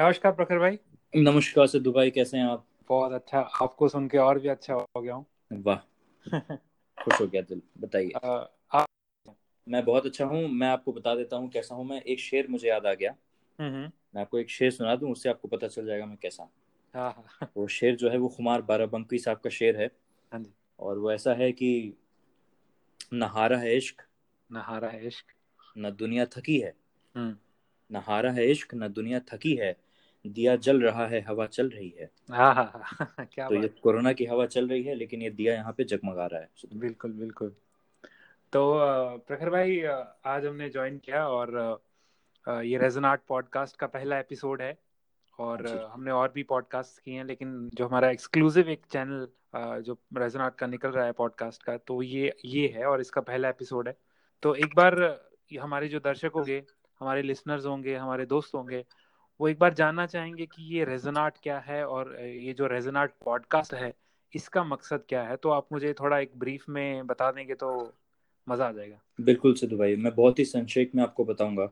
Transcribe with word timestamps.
नमस्कार 0.00 0.32
प्रखर 0.32 0.58
भाई। 0.58 0.78
नमस्कार 1.16 1.66
सिद्धू 1.66 1.92
भाई 1.92 2.10
कैसे 2.10 2.38
हैं 2.38 2.44
आप? 2.44 2.66
बहुत 2.88 3.12
अच्छा। 3.12 3.38
आपको 3.40 3.88
सुन 3.88 4.08
के 4.08 4.18
और 4.18 4.38
भी 4.38 4.48
अच्छा 4.48 4.74
हो 4.74 5.02
गया 5.02 5.14
हूँ। 5.14 5.26
वाह 5.52 5.76
खुश 6.98 7.20
हो 7.20 7.26
गया 7.26 7.42
दिल। 7.42 7.62
बताइए। 7.78 8.10
आप 8.72 8.86
मैं 9.68 9.84
बहुत 9.84 10.06
अच्छा 10.06 10.24
हूँ। 10.24 10.48
मैं 10.48 10.68
आपको 10.68 10.92
बता 10.92 11.14
देता 11.14 11.36
हूँ 11.36 11.48
कैसा 11.50 11.74
हूँ 11.74 11.86
मैं। 11.86 12.00
एक 12.02 12.20
शेर 12.20 12.46
मुझे 12.48 12.68
याद 12.68 12.86
आ 12.86 12.94
गया। 12.94 13.14
हम्म 13.60 13.90
मैं 14.14 14.20
आपको 14.20 14.38
एक 14.38 14.50
शेर 14.50 14.70
सुना 14.70 14.96
दूँ 14.96 15.10
उससे 15.12 15.28
आपको 15.28 15.48
पता 15.48 15.68
चल 15.68 15.86
जाएगा 15.86 16.06
मैं 16.06 16.16
कैसा 16.16 16.42
हूँ। 16.42 16.50
हाँ 16.94 17.10
हाँ। 17.12 17.50
वो 17.56 17.66
शेर 17.68 17.96
जो 17.96 18.10
है 18.10 18.18
वो 18.18 18.28
खुमार 18.28 18.62
बाराबंकी 18.62 19.18
साहब 19.18 19.38
का 19.38 19.50
शेर 19.50 19.76
है। 19.76 19.90
हाँ 20.32 20.44
और 20.78 20.98
वो 20.98 21.12
ऐसा 21.12 21.34
है 21.34 21.52
कि 21.52 21.96
नहारा 23.12 23.58
है 23.58 23.76
इश्क 23.76 24.02
नहारा 24.52 24.88
है 24.88 25.06
इश्क। 25.06 25.24
न 25.78 25.90
दुनिया 25.90 26.26
थकी 26.26 26.58
है। 26.58 26.74
हम्म। 27.14 27.36
नहारा 27.90 28.30
है 28.32 28.50
इश्क 28.50 28.74
न 28.74 28.88
दुनिया 28.88 29.20
थकी 29.20 29.56
है। 29.56 29.85
दिया 30.28 30.54
जल 30.58 30.80
रहा 30.82 31.06
है 31.06 31.20
हवा 31.20 31.46
चल 31.46 31.68
रही 31.68 31.88
है। 31.98 32.10
हाँ 32.30 32.54
हाँ 32.54 32.70
हाँ 32.74 33.26
क्या 33.32 33.48
तो 33.48 33.54
ये 33.54 33.60
बात। 33.60 33.80
कोरोना 33.82 34.12
की 34.12 34.24
हवा 34.24 34.46
चल 34.46 34.68
रही 34.68 34.82
है 34.82 34.94
लेकिन 34.94 35.22
ये 35.22 35.30
दिया 35.30 35.54
यहाँ 35.54 35.72
पे 35.72 35.84
जगमगा 35.84 36.26
रहा 36.26 36.40
है। 36.40 36.48
बिल्कुल 36.74 37.12
बिल्कुल। 37.12 37.54
तो 38.52 38.62
प्रखर 39.18 39.50
भाई 39.50 39.80
आज 40.26 40.46
हमने 40.46 40.68
ज्वाइन 40.70 40.98
किया 40.98 41.26
और 41.28 41.80
ये 42.46 42.78
रेजोनाट 42.78 43.20
पॉडकास्ट 43.28 43.76
का 43.76 43.86
पहला 43.86 44.18
एपिसोड 44.18 44.62
है 44.62 44.76
और 45.38 45.66
हाँ 45.68 45.88
हमने 45.92 46.10
और 46.10 46.32
भी 46.34 46.42
पॉडकास्ट 46.42 47.02
किए 47.02 47.14
हैं 47.14 47.24
लेकिन 47.24 47.68
जो 47.74 47.86
हमारा 47.86 48.10
एक्सक्लूसिव 48.10 48.68
एक 48.68 48.86
चैनल 48.90 49.26
जो 49.82 49.96
रेजोनाट 50.16 50.54
का 50.54 50.66
निकल 50.66 50.90
रहा 50.90 51.04
है 51.06 51.12
पॉडकास्ट 51.12 51.62
का 51.62 51.76
तो 51.76 52.00
ये 52.02 52.32
ये 52.44 52.66
है 52.76 52.84
और 52.84 53.00
इसका 53.00 53.20
पहला 53.20 53.48
एपिसोड 53.48 53.88
है। 53.88 53.96
तो 54.42 54.54
एक 54.54 54.76
बार 54.76 54.94
हमारे 55.60 55.88
जो 55.88 55.98
दर्शक 56.00 56.32
होंगे 56.34 56.62
हमारे 57.00 57.22
लिसनर्स 57.22 57.66
होंगे 57.66 57.94
हमारे 57.94 58.26
दोस्त 58.26 58.54
होंगे 58.54 58.84
वो 59.40 59.48
एक 59.48 59.58
बार 59.58 59.74
जानना 59.74 60.06
चाहेंगे 60.06 60.46
कि 60.46 60.62
ये 60.74 60.84
रेजोनाट 60.84 61.34
क्या 61.42 61.58
है 61.58 61.84
और 61.86 62.16
ये 62.20 62.52
जो 62.52 62.66
रेजोनाट 62.66 63.12
पॉडकास्ट 63.24 63.74
है 63.74 63.92
इसका 64.32 64.64
मकसद 64.64 65.02
क्या 65.08 65.22
है? 65.22 65.36
तो 65.36 65.50
आप 65.50 65.66
मुझे 65.72 65.92
थोड़ा 65.92 66.18
एक 66.18 66.32
ब्रीफ 66.38 66.68
में 66.68 67.06
बता 67.06 67.30
देंगे 67.32 67.54
तो 67.54 67.70
मज़ा 68.48 68.66
आ 68.66 68.72
जाएगा। 68.72 69.00
बिल्कुल 69.20 69.54
सिद्धू 69.54 69.76
भाई 69.76 69.96
मैं 69.96 70.14
बहुत 70.14 70.38
ही 70.38 70.44
संक्षेप 70.44 70.92
में 70.94 71.02
आपको 71.02 71.24
बताऊँगा। 71.24 71.68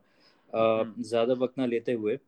हम्म। 0.53 1.03
ज़्यादा 1.03 1.35
वक्त 1.35 1.59
ना 1.59 1.67
लेते 1.67 1.93
हुए 1.93 2.19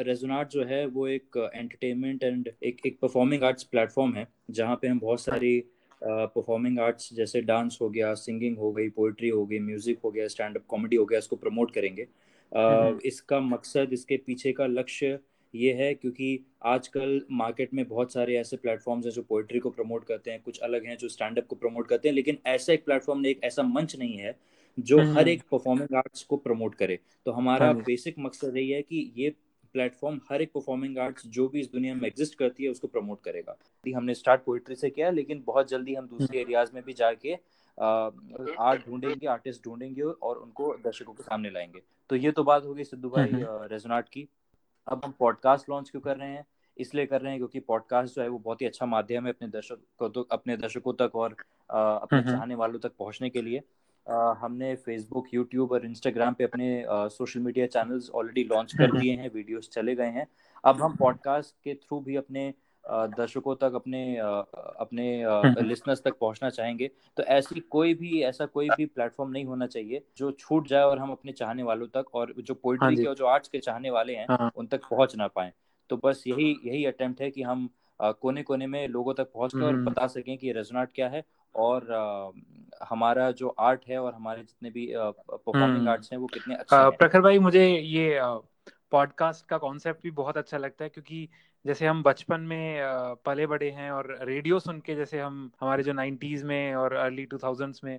रेजोनाट 0.00 0.48
जो 0.50 0.64
है 0.64 0.84
वो 0.86 1.06
एक 1.08 1.36
एंटरटेनमेंट 1.54 2.24
एंड 2.24 2.50
एक 2.62 2.80
एक 2.86 2.98
परफॉर्मिंग 3.02 3.42
आर्ट्स 3.44 3.62
प्लेटफॉर्म 3.64 4.14
है 4.14 4.26
जहाँ 4.50 4.76
पे 4.76 4.88
हम 4.88 4.98
बहुत 5.00 5.20
सारी 5.20 5.58
परफॉर्मिंग 6.02 6.78
आर्ट्स 6.80 7.12
जैसे 7.14 7.40
डांस 7.42 7.78
हो 7.82 7.88
गया 7.90 8.12
सिंगिंग 8.14 8.58
हो 8.58 8.72
गई 8.72 8.88
पोइट्री 8.90 9.28
हो 9.28 9.44
गई 9.46 9.58
म्यूज़िक 9.60 9.98
हो 10.04 10.10
गया 10.10 10.26
स्टैंड 10.28 10.56
अप 10.56 10.64
कॉमेडी 10.68 10.96
हो 10.96 11.04
गया 11.04 11.18
इसको 11.18 11.36
प्रमोट 11.36 11.70
करेंगे। 11.70 12.06
इसका 12.54 13.40
मकसद 13.40 13.92
इसके 13.92 14.16
पीछे 14.16 14.52
का 14.52 14.66
लक्ष्य 14.66 15.18
ये 15.54 15.72
है 15.72 15.92
क्योंकि 15.94 16.38
आजकल 16.64 17.20
मार्केट 17.32 17.74
में 17.74 17.86
बहुत 17.88 18.12
सारे 18.12 18.36
ऐसे 18.36 18.56
प्लेटफॉर्म्स 18.56 19.06
हैं 19.06 19.12
जो 19.12 19.22
पोइट्री 19.22 19.58
को 19.58 19.70
प्रमोट 19.70 20.04
करते 20.04 20.30
हैं 20.30 20.40
कुछ 20.42 20.58
अलग 20.58 20.86
हैं 20.86 20.96
जो 20.96 21.08
स्टैंड 21.08 21.38
अप 21.38 21.46
को 21.46 21.56
प्रमोट 21.56 21.88
करते 21.88 22.08
हैं 22.08 22.14
लेकिन 22.14 22.38
ऐसा 22.46 22.72
एक 22.72 22.84
प्लेटफॉर्म 22.84 23.20
नहीं 23.20 23.32
एक 23.32 23.44
ऐसा 23.44 23.62
मंच 23.62 23.96
नहीं 23.96 24.16
है 24.16 24.36
जो 24.78 24.98
हर 24.98 25.06
हम्म। 25.06 25.28
एक 25.28 25.42
परफॉर्मिंग 25.52 25.94
आर्ट्स 25.94 26.22
को 26.22 26.36
प्रमोट 26.36 26.74
करे। 26.74 26.98
तो 27.26 27.32
हाँ 27.32 27.40
हमारा 27.40 27.72
बेसिक 27.72 28.14
मकसद 28.18 28.56
यही 28.56 28.70
है 28.70 28.82
कि 28.82 29.12
ये 29.16 29.34
प्लेटफॉर्म 29.74 30.20
हर 30.30 30.42
एक 30.42 30.52
परफॉर्मिंग 30.52 30.98
आर्ट्स 30.98 31.26
जो 31.26 31.48
भी 31.48 31.60
इस 31.60 31.70
दुनिया 31.72 31.94
में 31.94 32.06
एग्जिस्ट 32.06 32.38
करती 32.38 32.64
है 32.64 32.70
उसको 32.70 32.88
प्रमोट 32.88 33.20
करेगा। 33.22 33.52
अभी 33.52 33.92
हमने 33.92 34.14
स्टार्ट 34.14 34.44
पोइट्री 34.44 34.76
से 34.76 34.90
किया 34.90 35.10
लेकिन 35.10 35.42
बहुत 35.46 35.68
जल्दी 35.68 35.94
हम 35.94 36.06
दूसरे 36.06 36.26
हम्म। 36.26 36.40
एरियाज़ 36.40 36.70
में 36.74 36.82
भी 36.84 36.92
जाके 36.92 37.34
आर्ट 38.64 38.86
ढूंढेंगे 38.86 39.26
आर्टिस्ट 39.26 39.64
ढूंढेंगे 39.64 40.02
और 40.02 40.36
उनको 40.36 40.72
दर्शकों 40.84 41.12
के 41.12 41.22
सामने 41.22 41.50
लाएँगे। 41.50 41.82
तो 42.10 42.16
ये 42.16 42.30
तो 42.30 42.44
बात 42.44 42.64
होगी 42.64 42.84
सिद्धू 42.84 43.08
भाई 43.08 43.28
हम्म। 43.28 43.68
रेजोनाट 43.72 44.08
की। 44.08 44.28
अब 44.86 45.00
हम 45.04 45.14
पॉडकास्ट 45.18 45.68
लॉन्च 45.70 45.90
क्यों 45.90 46.02
कर 46.02 46.16
रहे 46.16 46.28
हैं? 46.28 46.44
इसलिए 46.76 47.06
कर 47.06 47.20
रहे 47.20 47.30
हैं 47.30 47.38
क्योंकि 47.38 47.60
पॉडकास्ट 47.60 48.14
जो 48.16 48.22
है 48.22 48.28
वो 48.28 48.38
बहुत 48.38 48.62
ही 48.62 48.66
अच्छा 48.66 48.86
माध्यम 48.86 49.26
है 49.26 49.32
अपने 49.32 49.48
दर्शकों 49.48 50.08
तो 50.10 50.22
अपने 50.32 50.56
दर्शकों 50.56 50.92
तक 50.92 51.10
और 51.14 51.36
अपने 51.70 52.18
हम्म। 52.18 52.30
चाहने 52.30 52.54
वालों 52.54 52.78
तक 52.78 52.92
पहुँचने 52.98 53.30
के 53.30 53.42
लिए। 53.42 53.62
हमने 54.06 54.74
फेसबुक 54.76 55.26
यूट्यूब 55.34 55.72
और 55.72 55.86
इंस्टाग्राम 55.86 56.34
पे 56.34 56.44
अपने 56.44 56.84
social 56.90 57.40
media 57.40 57.66
channels 57.66 58.10
already 58.10 58.44
launch 58.44 58.72
कर 58.72 58.84
हम्म। 58.84 59.00
दिए 59.00 59.14
हैं 59.16 59.30
वीडियोस 59.34 59.70
चले 59.72 59.94
गए 59.94 60.10
हैं। 60.10 60.26
अब 60.64 60.82
हम 60.82 60.96
पॉडकास्ट 60.96 61.54
के 61.64 61.74
थ्रू 61.74 62.00
भी 62.00 62.16
अपने 62.16 62.52
दर्शकों 62.84 63.54
तक 63.54 63.74
अपने 63.74 64.16
अपने 64.16 65.22
हम्म। 65.22 65.64
लिसनर्स 65.66 66.02
तक 66.02 66.18
पहुँचना 66.20 66.50
चाहेंगे। 66.50 66.90
तो 67.16 67.22
ऐसी 67.22 67.60
कोई 67.60 67.94
भी 67.94 68.22
ऐसा 68.22 68.46
कोई 68.46 68.68
भी 68.68 68.86
प्लेटफॉर्म 68.86 69.30
नहीं 69.30 69.44
होना 69.44 69.66
चाहिए 69.66 70.02
जो 70.16 70.30
छूट 70.30 70.68
जाए 70.68 70.82
और 70.82 70.98
हम 70.98 71.10
अपने 71.10 71.32
चाहने 71.32 71.62
वालों 71.62 71.86
तक 71.86 72.14
और 72.14 72.34
जो 72.38 72.54
हाँ 72.54 72.60
पोइट्री 72.62 72.96
के 72.96 73.04
और 73.04 73.14
जो 73.14 73.26
आर्ट्स 73.26 73.48
के 73.48 73.58
चाहने 73.58 73.90
वाले 73.90 74.16
हैं 74.16 74.26
हाँ। 74.30 74.50
उन 74.56 74.66
तक 74.66 74.80
पहुँच 74.90 75.16
ना 75.16 75.26
पाए। 75.26 75.52
तो 75.90 75.96
बस 75.96 76.24
यही 76.26 76.50
यही 76.64 76.84
अटेम्प्ट 76.84 77.20
है 77.20 77.30
कि 77.30 77.42
हम 77.42 77.68
कोने 78.02 78.42
कोने 78.42 78.66
में 78.66 78.86
लोगों 78.88 79.14
तक 79.14 79.32
पहुंचकर 79.32 79.62
और 79.62 79.74
हम्म। 79.74 79.84
बता 79.84 80.06
सकें 80.06 80.36
कि 80.38 80.52
रेजोनाट 80.52 80.92
क्या 80.94 81.08
है 81.08 81.24
और 81.56 81.90
अ, 81.90 82.30
हमारा 82.88 83.30
जो 83.30 83.48
आर्ट 83.48 83.80
है 83.88 83.98
और 83.98 84.14
हमारे 84.14 84.42
जितने 84.42 84.70
भी 84.70 84.92
परफॉर्मिंग 84.96 85.76
हम्म। 85.76 85.88
आर्ट्स 85.88 86.12
हैं 86.12 86.18
वो 86.18 86.26
कितने 86.26 86.54
अच्छे 86.54 86.76
हैं। 86.76 86.90
प्रखर 86.90 87.20
भाई 87.20 87.38
मुझे 87.38 87.66
ये 87.68 88.20
पॉडकास्ट 88.90 89.46
का 89.46 89.58
कॉन्सेप्ट 89.58 90.02
भी 90.02 90.10
बहुत 90.10 90.36
अच्छा 90.36 90.58
लगता 90.58 90.84
है 90.84 90.88
क्योंकि 90.90 91.28
जैसे 91.64 91.86
हम 91.86 92.02
बचपन 92.02 92.40
में 92.40 92.80
पले 93.26 93.46
बड़े 93.46 93.70
हैं 93.70 93.90
और 93.90 94.18
रेडियो 94.22 94.58
सुन 94.58 94.80
के 94.80 94.94
जैसे 94.94 95.20
हम 95.20 95.50
हमारे 95.60 95.82
जो 95.82 95.92
नाइन्टीज 95.92 96.44
में 96.44 96.74
और 96.74 96.92
अर्ली 96.94 97.24
टू 97.24 97.38
थाउजेंड्स 97.38 97.84
में 97.84 97.98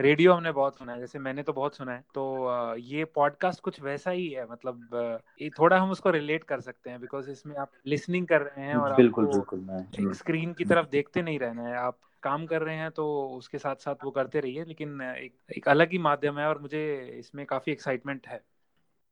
रेडियो 0.00 0.32
हमने 0.32 0.52
बहुत 0.52 0.78
सुना 0.78 0.92
है। 0.92 0.98
जैसे 1.00 1.18
मैंने 1.18 1.42
तो 1.42 1.52
बहुत 1.52 1.76
सुना 1.76 1.92
है। 1.92 2.04
तो 2.14 2.76
ये 2.76 3.04
पॉडकास्ट 3.04 3.60
कुछ 3.60 3.80
वैसा 3.82 4.10
ही 4.10 4.28
है 4.28 4.46
मतलब 4.50 5.20
ये 5.42 5.50
थोड़ा 5.50 5.78
हम 5.78 5.90
उसको 5.90 6.10
रिलेट 6.10 6.44
कर 6.44 6.60
सकते 6.60 6.90
हैं 6.90 7.00
बिकॉज़ 7.00 7.30
इसमें 7.30 7.56
आप 7.56 7.70
लिसनिंग 7.86 8.26
कर 8.26 8.40
रहे 8.40 8.64
हैं 8.64 8.76
और 8.76 8.94
बिल्कुल 8.94 9.26
बिल्कुल 9.26 10.12
स्क्रीन 10.12 10.52
की 10.52 10.64
तरफ़ 10.64 10.88
देखते 10.88 11.22
नहीं 11.22 11.38
रहना 11.38 11.62
है। 11.62 11.76
आप 11.76 11.98
काम 12.22 12.46
कर 12.46 12.62
रहे 12.62 12.76
हैं 12.76 12.90
तो 12.90 13.06
उसके 13.36 13.58
साथ 13.58 13.76
साथ 13.76 14.04
वो 14.04 14.10
करते 14.10 14.40
रहिए 14.40 14.64
लेकिन 14.64 15.00
एक 15.02 15.34
एक 15.56 15.68
अलग 15.68 15.92
ही 15.92 15.98
माध्यम 15.98 16.38
है 16.38 16.46
और 16.46 16.58
मुझे 16.58 16.82
इसमें 17.18 17.46
काफ़ी 17.46 17.72
एक्साइटमेंट 17.72 18.26
है। 18.26 18.40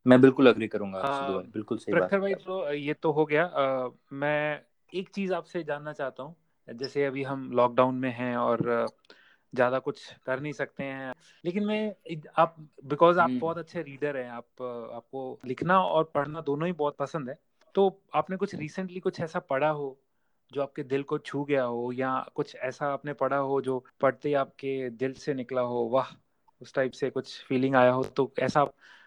मैं 0.07 0.21
बिल्कुल 0.21 0.49
अग्री 0.49 0.69
करूँगा 0.69 0.99
अ, 0.99 1.07
भाई 1.07 1.39
बिल्कुल 1.49 1.79
सही 1.79 1.95
बात। 1.95 2.15
भाई 2.15 2.35
तो 2.37 2.73
ये 2.73 2.95
तो 2.95 3.13
हो 3.13 3.25
गया। 3.27 3.45
अ, 3.45 3.91
मैं 4.13 4.61
एक 4.93 5.09
चीज़ 5.09 5.33
आपसे 5.35 5.63
जानना 5.65 5.93
चाहता 5.93 6.23
हूँ 6.23 6.37
जैसे 6.69 7.05
अभी 7.05 7.23
हम 7.23 7.51
लॉकडाउन 7.53 7.95
में 7.95 8.11
हैं 8.13 8.37
और 8.37 8.63
ज़्यादा 9.53 9.79
कुछ 9.79 10.03
कर 10.27 10.41
नहीं 10.41 10.53
सकते 10.53 10.85
हैं 10.85 11.13
लेकिन 11.45 11.65
मैं 11.65 11.95
आप 12.39 12.57
बिकॉज़ 12.85 13.19
आप 13.19 13.29
हम्म। 13.29 13.41
बहुत 13.41 13.59
अच्छे 13.59 13.83
रीडर 13.83 14.17
हैं 14.17 14.29
आप 14.31 14.63
आपको 14.95 15.39
लिखना 15.45 15.81
और 15.83 16.05
पढ़ना 16.15 16.41
दोनों 16.41 16.67
ही 16.67 16.73
बहुत 16.75 16.97
पसंद 16.97 17.29
है 17.29 17.39
तो 17.75 17.89
आपने 18.15 18.37
कुछ 18.37 18.55
रिसेंटली 18.55 19.01
कुछ 19.01 19.21
ऐसा 19.21 19.39
पढ़ा 19.47 19.69
हो 19.71 19.89
जो 20.53 20.63
आपके 20.63 20.83
दिल 20.83 21.03
को 21.03 21.19
छू 21.19 21.45
गया 21.45 21.65
हो 21.65 21.93
या 21.93 22.27
कुछ 22.35 22.57
ऐसा 22.57 22.87
आपने 22.87 23.13
पढ़ा 23.13 23.37
हो 23.37 23.61
जो 23.61 23.85
पढ़ते 24.01 24.29
ही 24.29 24.35
आपके 24.35 24.91
दिल 24.91 25.13
से 25.13 25.35
निकला 25.35 25.61
हो 25.61 25.89
वाह 25.89 26.15
उस 26.61 26.75
टाइप 26.75 26.93
से 26.93 27.11
कुछ 27.11 27.45
फीलिंग 27.45 27.75
आया 27.75 27.91
हो 27.91 28.05
तो 28.05 28.33
ऐसा 28.39 28.65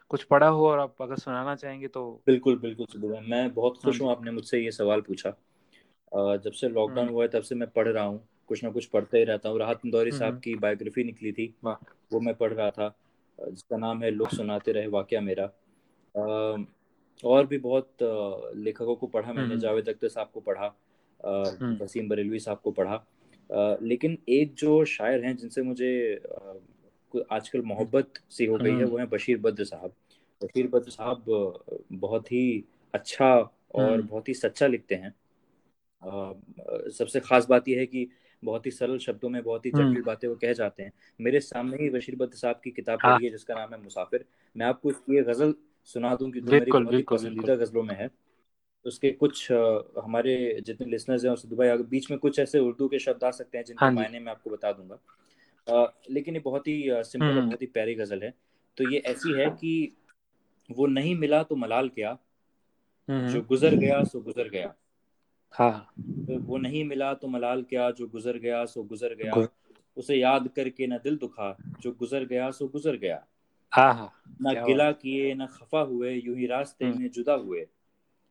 कुछ 0.09 0.23
पढ़ा 0.23 0.47
हो 0.47 0.67
और 0.67 0.79
आप 0.79 1.01
अगर 1.01 1.15
सुनाना 1.15 1.55
चाहेंगे 1.55 1.87
तो 1.87 2.23
बिल्कुल 2.27 2.57
बिल्कुल 2.59 2.85
सिद्धू 2.85 3.07
मैं 3.19 3.53
बहुत 3.53 3.73
हाँ 3.75 3.81
खुश 3.83 4.01
हूँ। 4.01 4.11
आपने 4.11 4.31
मुझसे 4.31 4.59
ये 4.59 4.71
सवाल 4.71 5.01
पूछा। 5.01 5.29
जब 6.13 6.51
से 6.51 6.69
लॉकडाउन 6.69 7.07
हम्म 7.07 7.15
हुआ 7.15 7.23
है 7.23 7.29
तब 7.29 7.41
से 7.41 7.55
मैं 7.55 7.69
पढ़ 7.69 7.87
रहा 7.87 8.03
हूँ 8.03 8.27
कुछ 8.47 8.63
ना 8.63 8.69
कुछ 8.71 8.85
पढ़ते 8.85 9.17
ही 9.17 9.23
रहता 9.23 9.49
हूँ। 9.49 9.59
राहत 9.59 9.81
इंदौरी 9.85 10.11
साहब 10.11 10.31
हम्म। 10.31 10.39
की 10.39 10.55
बायोग्राफी 10.55 11.03
निकली 11.03 11.31
थी 11.31 11.53
वाह। 11.63 11.75
वो 12.13 12.19
मैं 12.19 12.33
पढ़ 12.35 12.53
रहा 12.53 12.69
था 12.71 12.93
जिसका 13.39 13.77
नाम 13.77 14.03
है 14.03 14.11
लोग 14.11 14.29
सुनाते 14.29 14.71
रहे 14.71 14.87
वाकया 14.87 15.21
मेरा। 15.21 15.45
और 17.23 17.45
भी 17.45 17.57
बहुत 17.57 17.97
लेखकों 18.55 18.95
को 18.95 19.07
पढ़ा 19.07 19.33
मैंने 19.33 19.49
हम्म। 19.49 19.59
जावेद 19.59 19.89
अख्तर 19.89 20.07
साहब 20.07 20.29
को 20.33 20.39
पढ़ा। 20.39 20.73
वसीम 21.25 22.09
बरेलवी 22.09 22.39
साहब 22.39 22.59
को 22.63 22.71
पढ़ा। 22.71 23.03
लेकिन 23.81 24.17
एक 24.29 24.53
जो 24.53 24.83
शायर 24.85 25.25
हैं 25.25 25.35
जिनसे 25.37 25.61
मुझे 25.61 25.91
आजकल 27.31 27.61
मोहब्बत 27.61 28.19
सी 28.29 28.45
हो 28.45 28.57
गई 28.57 28.69
है 28.69 28.75
हम्म। 28.75 28.85
वो 28.85 28.97
हैं 28.97 29.09
बशीर 29.09 29.37
बद्र 29.37 29.63
साहब। 29.63 29.93
बशीर 30.41 30.67
बद्र 30.67 30.91
साहब 30.91 31.23
बहुत 31.91 32.31
ही 32.31 32.63
अच्छा 32.93 33.33
और 33.75 33.91
हम्म। 33.91 34.07
बहुत 34.07 34.29
ही 34.29 34.33
सच्चा 34.33 34.67
लिखते 34.67 34.95
हैं। 34.95 35.13
सबसे 36.91 37.19
खास 37.19 37.47
बात 37.49 37.67
यह 37.67 37.79
है 37.79 37.85
कि 37.85 38.07
बहुत 38.43 38.65
ही 38.65 38.71
सरल 38.71 38.97
शब्दों 38.97 39.29
में 39.29 39.41
बहुत 39.43 39.65
ही 39.65 39.71
हम्म। 39.71 39.91
जटिल 39.91 40.03
बातें 40.03 40.27
वो 40.27 40.35
कह 40.35 40.53
जाते 40.53 40.83
हैं। 40.83 40.91
मेरे 41.21 41.39
सामने 41.39 41.77
ही 41.77 41.89
बशीर 41.89 42.15
बद्र 42.15 42.37
साहब 42.37 42.61
की 42.63 42.71
किताब 42.71 42.99
हाँ। 43.03 43.15
पढ़ी 43.15 43.25
है 43.25 43.31
जिसका 43.31 43.55
नाम 43.55 43.73
है 43.73 43.81
मुसाफिर। 43.83 44.25
मैं 44.55 44.65
आपको 44.65 44.89
इसकी 44.89 45.15
ये 45.15 45.23
गज़ल 45.23 45.53
सुना 45.85 46.15
दूँ 46.15 46.31
कि 46.31 46.41
जो 46.41 46.51
मेरी 46.51 46.71
बहुत 46.71 46.93
ही 46.93 47.01
पसंदीदा 47.01 47.55
गजलों 47.55 47.83
में 47.83 47.95
है। 47.95 48.09
उसके 48.85 49.11
कुछ 49.11 49.51
हमारे 50.03 50.61
जितने 50.65 50.87
लिसनर्स 50.87 51.25
हैं 51.25 51.35
सिद्धू 51.35 51.55
भाई 51.57 51.67
अगर 51.67 51.83
बीच 51.83 52.11
में 52.11 52.19
कुछ 52.19 52.39
ऐसे 52.39 52.59
उर्दू 52.59 52.87
के 52.87 52.99
शब्द 52.99 53.23
आ 53.23 53.31
सकते 53.31 53.57
हैं 53.57 53.65
जिनके 53.65 53.85
हाँ 53.85 53.93
मायने 53.93 54.19
मैं 54.19 54.31
आपको 54.31 54.49
बता 54.49 54.71
दूँगा। 54.71 54.99
अ, 55.67 55.99
लेकिन 56.11 56.33
ये 56.33 56.39
बहुत 56.39 56.67
ही 56.67 56.83
सिंपल 56.89 57.25
और 57.27 57.33
हम्म। 57.33 57.45
बहुत 57.45 57.61
ही 57.61 57.67
प्यारी 57.67 57.95
गज़ल 57.95 58.23
है। 58.23 58.33
तो 58.77 58.91
ये 58.91 58.99
ऐसी 58.99 59.33
है 59.33 59.49
कि 59.49 59.97
वो 60.71 60.87
नहीं 60.87 61.15
मिला 61.15 61.43
तो 61.43 61.55
मलाल 61.55 61.89
क्या? 61.89 62.17
जो 63.09 63.13
हम्म। 63.13 63.41
गुजर 63.41 63.75
गया 63.75 64.03
सो 64.03 64.21
गुजर 64.21 64.49
गया। 64.49 64.75
हाँ। 65.51 65.93
तो 65.99 66.39
वो 66.39 66.57
नहीं 66.57 66.83
मिला 66.85 67.13
तो 67.13 67.27
मलाल 67.27 67.63
क्या? 67.63 67.91
जो 67.91 68.07
गुजर 68.07 68.37
गया 68.37 68.65
सो 68.65 68.83
गुजर 68.83 69.15
गया। 69.15 69.47
उसे 69.97 70.15
याद 70.15 70.47
करके 70.47 70.87
ना 70.87 70.97
दिल 70.97 71.17
दुखा 71.17 71.57
जो 71.79 71.91
गुजर 71.91 72.25
गया 72.25 72.51
सो 72.51 72.67
गुजर 72.67 72.95
गया। 72.95 73.25
हाँ 73.71 73.93
हाँ। 73.93 74.21
ना 74.41 74.65
गिला 74.65 74.91
किए 74.91 75.33
ना 75.33 75.45
खफा 75.45 75.79
हुए 75.79 76.13
यूँ 76.13 76.37
ही 76.37 76.45
रास्ते 76.45 76.85
हम्म। 76.85 77.01
में 77.01 77.11
जुदा 77.11 77.33
हुए। 77.33 77.67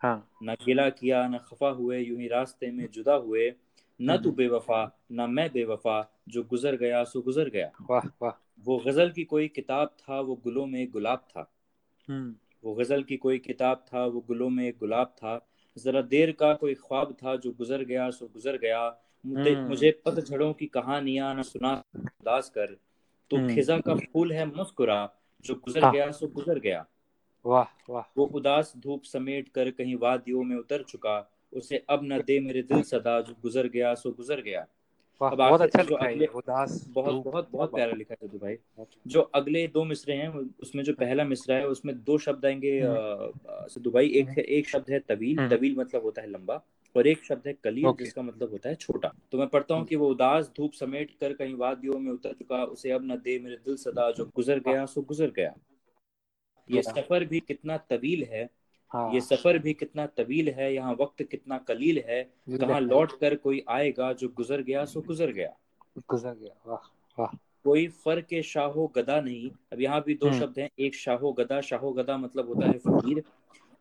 हाँ। 0.01 0.31
ना 0.43 0.55
गिला 0.55 0.91
किया 0.91 1.29
ना 1.29 1.39
खफा 1.39 1.69
हुए 1.69 1.99
यूँ 1.99 2.19
ही 2.21 2.29
रास्ते 2.29 2.71
में 2.71 2.89
जुदा 2.91 3.15
हुए 3.15 3.55
न 4.03 4.17
तू 4.17 4.29
हम्म, 4.29 4.37
बेवफा 4.37 4.99
न 5.13 5.31
मैं 5.31 5.53
बेवफा 5.53 6.21
जो 6.29 6.43
गुजर 6.43 6.77
गया 6.77 7.05
सो 7.05 7.21
गुजर 7.21 7.49
गया। 7.49 7.71
वाह 7.91 8.09
वाह। 8.23 8.55
वो 8.65 8.79
गज़ल 8.79 9.11
की 9.11 9.25
कोई 9.25 9.49
किताब 9.49 9.89
था 9.89 10.21
वो 10.21 10.35
गुलों 10.35 10.67
में 10.67 10.91
गुलाब 10.91 11.19
था। 11.19 11.53
हम्म। 12.09 12.35
वो 12.65 12.75
गज़ल 12.75 13.03
की 13.03 13.17
कोई 13.17 13.39
किताब 13.39 13.77
था 13.77 14.07
वो 14.07 14.21
गुलों 14.21 14.49
में 14.49 14.73
गुलाब 14.81 15.07
था। 15.07 15.47
जरा 15.79 16.03
देर 16.03 16.33
का 16.33 16.55
कोई 16.55 16.75
ख्वाब 16.75 17.13
था 17.13 17.37
जो 17.37 17.53
गुजर 17.53 17.85
गया 17.85 18.11
सो 18.11 18.27
गुजर 18.27 18.57
गया। 18.59 19.01
मुझे 19.27 19.55
हम्म। 19.55 19.69
मुझे 19.69 20.03
पतझड़ों 20.05 20.53
की 20.53 20.67
कहानियाँ 20.67 21.35
ना 21.35 21.43
सुना 21.43 21.85
उदास 21.97 22.51
कर। 22.51 22.67
तो 23.31 23.55
खिजा 23.55 23.79
का 23.79 23.95
फूल 23.95 24.33
है 24.33 24.47
मुस्कुरा 24.47 25.15
जो 25.45 25.55
गुजर 25.55 25.85
हाँ। 25.85 25.93
गया 25.93 26.11
सो 26.11 26.27
गुजर 26.27 26.59
गया। 26.59 26.87
वाह 27.45 27.93
वाह। 27.93 28.11
वो 28.17 28.25
उदास 28.35 28.73
धूप 28.77 29.03
समेट 29.03 29.49
कर 29.49 29.71
कहीं 29.71 29.97
वादियों 29.97 30.43
में 30.43 30.57
उतर 30.57 30.83
चुका। 30.83 31.19
उसे 31.53 31.85
अब 31.89 32.01
न 32.05 32.21
दे 32.21 32.41
मेरे 32.41 32.63
दिल 32.63 32.83
सदा 32.83 33.21
जो 33.21 33.35
गुजर 33.43 33.69
गया 33.69 33.95
सो 33.95 34.11
गुजर 34.11 34.41
गया। 34.41 34.67
अब 35.21 35.37
बहुत 35.39 35.61
अच्छा 35.61 35.83
जो 35.83 35.95
अगले 35.95 36.27
उदास 36.27 36.85
बहुत 36.91 37.25
बहुत 37.25 37.49
बहुत 37.53 37.75
प्यारा 37.75 37.93
लिखा 37.93 38.15
है 38.23 38.39
भाई 38.39 38.85
जो 39.07 39.21
अगले 39.35 39.67
दो 39.69 39.85
मिसरे 39.85 40.15
हैं 40.15 40.29
उसमें 40.63 40.83
जो 40.85 40.93
पहला 40.93 41.25
मिसरा 41.25 41.57
है 41.57 41.67
उसमें 41.67 41.95
दो 42.05 42.19
शब्द 42.19 42.47
आएँगे 42.47 42.79
हम्म। 42.81 43.67
सिद्धू 43.69 43.91
भाई 43.91 44.09
एक 44.09 44.25
हम्म। 44.25 44.35
है 44.39 44.45
एक 44.59 44.69
शब्द 44.69 44.91
है 44.91 44.99
तवील। 44.99 45.39
हम्म, 45.39 45.57
तवील 45.57 45.75
मतलब 45.79 46.03
होता 46.03 46.23
है 46.23 46.31
लंबा 46.31 46.61
और 46.95 47.07
एक 47.07 47.25
शब्द 47.25 47.47
है 47.47 47.53
कलील 47.65 47.93
जिसका 47.99 48.23
मतलब 48.23 48.51
होता 48.51 48.69
है 48.69 48.75
छोटा। 48.75 49.13
तो 49.33 49.39
मैं 49.39 49.49
पढ़ता 49.49 49.75
हूँ 49.75 49.85
कि 49.85 49.97
वो 49.97 50.09
उदास 50.09 50.51
धूप 50.57 50.73
समेट 50.73 51.11
कर 51.21 51.33
कहीं 51.33 51.55
वादियों 51.55 51.99
में 51.99 52.11
उतर 52.13 52.33
चुका। 52.33 52.65
उसे 52.65 52.91
अब 52.91 53.05
न 53.05 53.17
दे 53.17 53.39
मेरे 53.39 53.57
दिल 53.57 53.77
सदा 53.77 54.11
जो 54.11 54.25
गुजर 54.37 54.59
गया 54.61 54.87
सो 54.87 55.03
गुजर 55.03 55.31
गया। 55.31 55.55
ये 56.71 56.83
सफ़र 56.83 57.25
भी 57.25 57.41
कितना 57.41 57.77
तवील 57.91 58.25
है 58.25 58.49
हाँ। 58.93 59.13
ये 59.15 59.21
सफ़र 59.21 59.59
भी 59.59 59.73
कितना 59.75 60.07
तवील 60.17 60.49
है 60.49 60.73
यहाँ 60.75 60.95
वक्त 61.01 61.23
कितना 61.23 61.59
कलील 61.59 62.03
है 62.07 62.23
कहाँ 62.51 62.81
लौट 62.81 63.13
कर 63.21 63.35
कोई 63.37 63.63
आएगा 63.69 64.13
जो 64.13 64.29
गुजर 64.37 64.63
गया 64.63 64.85
सो 64.85 65.01
गुजर 65.01 65.33
गया। 65.33 65.55
गुजर 66.11 66.35
गया 66.35 66.55
वाह 66.67 66.89
वाह। 67.19 67.37
कोई 67.65 67.87
फर 68.05 68.21
के 68.21 68.43
शाहो 68.43 68.87
गदा 68.97 69.21
नहीं। 69.21 69.51
अब 69.73 69.81
यहाँ 69.81 70.03
भी 70.07 70.15
दो 70.15 70.27
हम्म। 70.27 70.39
शब्द 70.41 70.59
हैं 70.59 70.69
एक 70.79 70.95
शाहो 70.95 71.33
गदा 71.33 71.61
शाहो 71.61 71.93
गदा 71.93 72.17
मतलब 72.17 72.49
होता 72.49 72.67
है 72.67 72.79
फकीर 72.79 73.23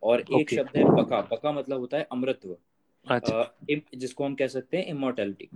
और 0.04 0.24
एक 0.40 0.50
शब्द 0.50 0.78
है 0.78 0.84
बका 0.94 1.22
बका 1.32 1.52
मतलब 1.52 1.80
होता 1.80 1.98
है 1.98 2.08
अमृतत्व। 2.12 2.56
अच्छा। 3.06 3.56
जिसको 3.96 4.26
हम 4.26 4.36
कह 4.36 4.48
सकते 4.48 4.78
हैं 4.78 4.86
इमोर्टैलिटी 4.88 5.50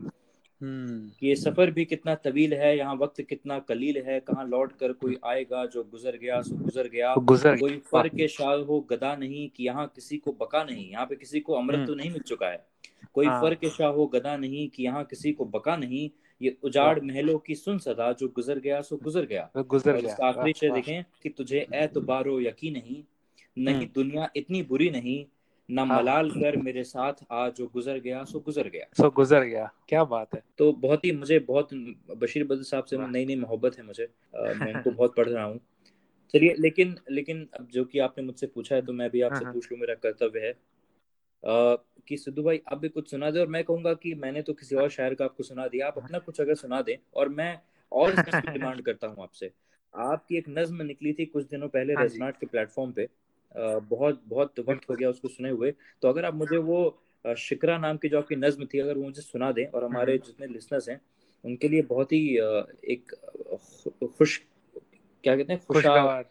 कि 0.63 1.27
ये 1.27 1.36
सफ़र 1.36 1.71
भी 1.71 1.86
कितना 1.86 2.15
तवील 2.15 2.54
है 2.54 2.77
यहाँ 2.77 2.95
वक्त 2.95 3.21
कितना 3.21 3.60
कलील 3.60 3.98
है 4.06 4.19
कहाँ 4.19 4.45
लौट 4.48 4.71
कर 4.71 4.92
कोई 4.94 5.18
आएगा 5.25 5.65
जो 5.65 5.83
गुजर 5.83 6.18
गया 6.18 6.42
सो 6.42 6.56
गुजर 6.56 6.88
गया। 6.88 7.13
तो 7.15 7.21
गुजर 7.21 7.57
कोई 7.57 7.77
फर 7.92 8.07
के 8.07 8.27
शाहो 8.27 8.80
गदा 8.80 9.15
नहीं 9.15 9.50
कि 9.50 9.65
यहाँ 9.65 9.88
किसी 9.95 10.18
को 10.18 10.31
बका 10.31 10.63
नहीं 10.63 10.89
यहाँ 10.92 11.06
पे 11.06 11.15
किसी 11.15 11.39
को 11.39 11.54
अमृत 11.54 11.75
हम्म। 11.75 11.88
तो 11.88 11.95
नहीं 11.95 12.12
मिल 12.12 12.21
चुका 12.21 12.48
है। 12.48 12.65
कोई 13.13 13.25
फर 13.25 13.31
हाँ 13.31 13.56
के 13.56 13.69
शाहो 13.69 14.06
गदा 14.07 14.36
नहीं 14.38 14.68
कि 14.69 14.83
यहाँ 14.83 15.04
किसी 15.04 15.31
को 15.31 15.45
बका 15.45 15.75
नहीं 15.77 16.10
ये 16.42 16.56
उजाड़ 16.63 17.00
महलों 17.00 17.38
की 17.39 17.56
सुन 17.56 17.77
सदा 17.77 18.12
जो 18.12 18.27
गुजर 18.27 18.60
गया 18.60 18.81
सो 18.81 18.98
गुजर 18.98 19.25
गया। 19.25 19.50
गुजर 19.57 20.01
गया। 20.01 20.15
आखिरी 20.27 20.54
शेर 20.54 20.74
देखें 20.74 21.04
कि 21.24 21.30
तुझे 21.30 21.68
एतबारो 21.74 22.39
यकीन 22.42 22.74
नहीं 22.74 23.04
नहीं 23.57 23.75
हम्म। 23.75 23.86
दुनिया 23.95 24.30
इतनी 24.36 24.62
बुरी 24.63 24.89
नहीं 24.89 25.25
न 25.73 25.79
हाँ। 25.79 25.85
मलाल 25.85 26.29
कर 26.31 26.57
मेरे 26.57 26.83
साथ 26.83 27.13
आ 27.31 27.49
जो 27.49 27.67
गुजर 27.67 27.99
गया 27.99 28.23
सो 28.23 28.39
गुजर 28.39 28.67
गया। 28.69 28.85
सो 28.97 29.09
गुजर 29.09 29.43
गया। 29.43 29.71
क्या 29.87 30.03
बात 30.03 30.35
है। 30.35 30.43
तो 30.57 30.71
बहुत 30.73 31.05
ही 31.05 31.11
मुझे 31.11 31.39
बहुत 31.39 31.69
बशीर 32.17 32.43
बदर 32.43 32.63
साहब 32.63 32.85
से 32.85 32.97
नई 32.97 33.25
नई 33.25 33.35
मोहब्बत 33.35 33.77
है 33.77 33.85
मुझे। 33.85 34.07
मैं 34.35 34.71
इनको 34.71 34.91
बहुत 34.97 35.15
पढ़ 35.15 35.27
रहा 35.29 35.43
हूँ। 35.43 35.59
चलिए 36.33 36.55
लेकिन 36.59 36.95
लेकिन 37.11 37.47
अब 37.59 37.67
जो 37.71 37.85
कि 37.85 37.99
आपने 37.99 38.23
मुझसे 38.23 38.47
पूछा 38.47 38.75
है 38.75 38.81
तो 38.81 38.93
मैं 38.93 39.09
भी 39.09 39.21
हाँ 39.21 39.29
आपसे 39.29 39.45
हाँ। 39.45 39.53
पूछ 39.53 39.71
लूँ 39.71 39.79
मेरा 39.79 39.93
कर्तव्य 39.93 40.39
है। 40.39 40.53
कि 42.07 42.17
सिद्धू 42.17 42.43
भाई 42.43 42.61
आप 42.71 42.77
भी 42.77 42.89
कुछ 42.89 43.11
सुना 43.11 43.31
दे 43.31 43.39
और 43.39 43.47
मैं 43.47 43.63
कहूँगा 43.63 43.93
कि 43.93 44.13
मैंने 44.13 44.41
तो 44.41 44.53
किसी 44.53 44.75
और 44.75 44.89
शायर 44.89 45.13
का 45.13 45.25
आपको 45.25 45.43
सुना 45.43 45.67
दिया 45.67 45.87
आप 45.87 45.97
अपना 45.97 46.19
कुछ 46.19 46.41
अगर 46.41 46.55
सुना 46.55 46.81
दें 46.81 46.95
और 47.15 47.29
मैं 47.29 47.59
और 47.91 48.11
डिमांड 48.49 48.81
करता 48.81 49.07
हूँ 49.07 49.23
आपसे। 49.23 49.51
आपकी 49.95 50.37
एक 50.37 50.45
नज्म 50.49 50.81
निकली 50.81 51.13
थी 51.13 51.25
कुछ 51.25 51.45
दिनों 51.45 51.67
पहले 51.67 51.95
रेजनाट 51.95 52.39
के 52.39 52.45
प्लेटफॉर्म 52.45 52.91
पे 52.91 53.07
बहुत 53.55 54.21
बहुत 54.25 54.59
वक्त 54.59 54.89
हो 54.89 54.95
गया 54.95 55.09
उसको 55.09 55.27
सुने 55.27 55.50
हुए। 55.50 55.73
तो 56.01 56.09
अगर 56.09 56.25
आप 56.25 56.35
मुझे 56.35 56.57
वो 56.57 56.79
शिकरा 57.25 57.77
नाम 57.77 57.97
की 57.97 58.09
जो 58.09 58.17
आपकी 58.17 58.35
नज्म 58.35 58.65
थी 58.65 58.79
अगर 58.79 58.97
वो 58.97 59.03
मुझे 59.03 59.21
सुना 59.21 59.51
दें 59.51 59.65
और 59.65 59.83
हमारे 59.83 60.13
हम्म। 60.13 60.25
जितने 60.25 60.47
लिसनर्स 60.47 60.89
हैं 60.89 61.00
उनके 61.44 61.67
लिए 61.67 61.81
बहुत 61.81 62.11
ही 62.11 62.38
एक 62.94 63.13
खुश 64.17 64.38
क्या 65.23 65.35
कहते 65.35 65.53
हैं 65.53 65.61
खुशगवार। 65.65 66.23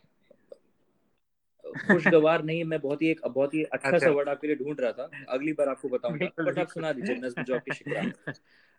खुशगवार 1.87 2.43
नहीं 2.45 2.65
मैं 2.65 2.81
बहुत 2.81 3.03
ही 3.03 3.11
एक 3.11 3.21
बहुत 3.27 3.55
ही 3.55 3.63
अच्छा 3.65 3.91
सा 3.91 3.97
अच्छा। 3.97 4.11
वर्ड 4.11 4.29
आपके 4.29 4.47
लिए 4.47 4.57
ढूंढ 4.57 4.81
रहा 4.81 4.93
था। 4.93 5.11
अगली 5.29 5.53
बार 5.53 5.69
आपको 5.69 5.89
बताऊँगा। 5.89 6.27
बट 6.41 6.59
आप 6.59 6.69
सुना 6.69 6.93
दीजिए 6.93 7.17
नज्म 7.17 7.43
जो 7.43 7.55
आपकी 7.55 7.75
शिकरा। 7.75 8.33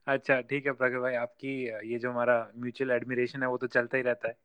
अच्छा 0.08 0.40
ठीक 0.42 0.66
है 0.66 0.72
प्रगट 0.72 1.00
भाई 1.00 1.14
आपकी 1.16 1.54
ये 1.92 2.00
जो 2.00 2.12
हमारा 2.12 2.36
म्यूचुअल 2.58 2.92
एडमिरेशन 2.92 3.44
है 3.44 3.50
वो 3.50 3.58
तो 3.58 3.68
चलता 3.68 3.98
ही 3.98 4.04
रहता 4.04 4.28
है। 4.28 4.36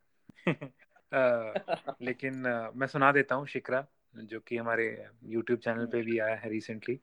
लेकिन 2.02 2.46
अ, 2.46 2.72
मैं 2.76 2.88
सुना 2.88 3.12
देता 3.12 3.36
हूँ 3.36 3.48
शिकरा 3.48 3.86
जो 4.16 4.40
कि 4.40 4.58
हमारे 4.58 5.08
यूट्यूब 5.24 5.60
चैनल 5.60 5.86
पे 5.86 6.02
भी 6.02 6.20
आया 6.20 6.36
है 6.36 6.50
रिसेंटली 6.50 7.00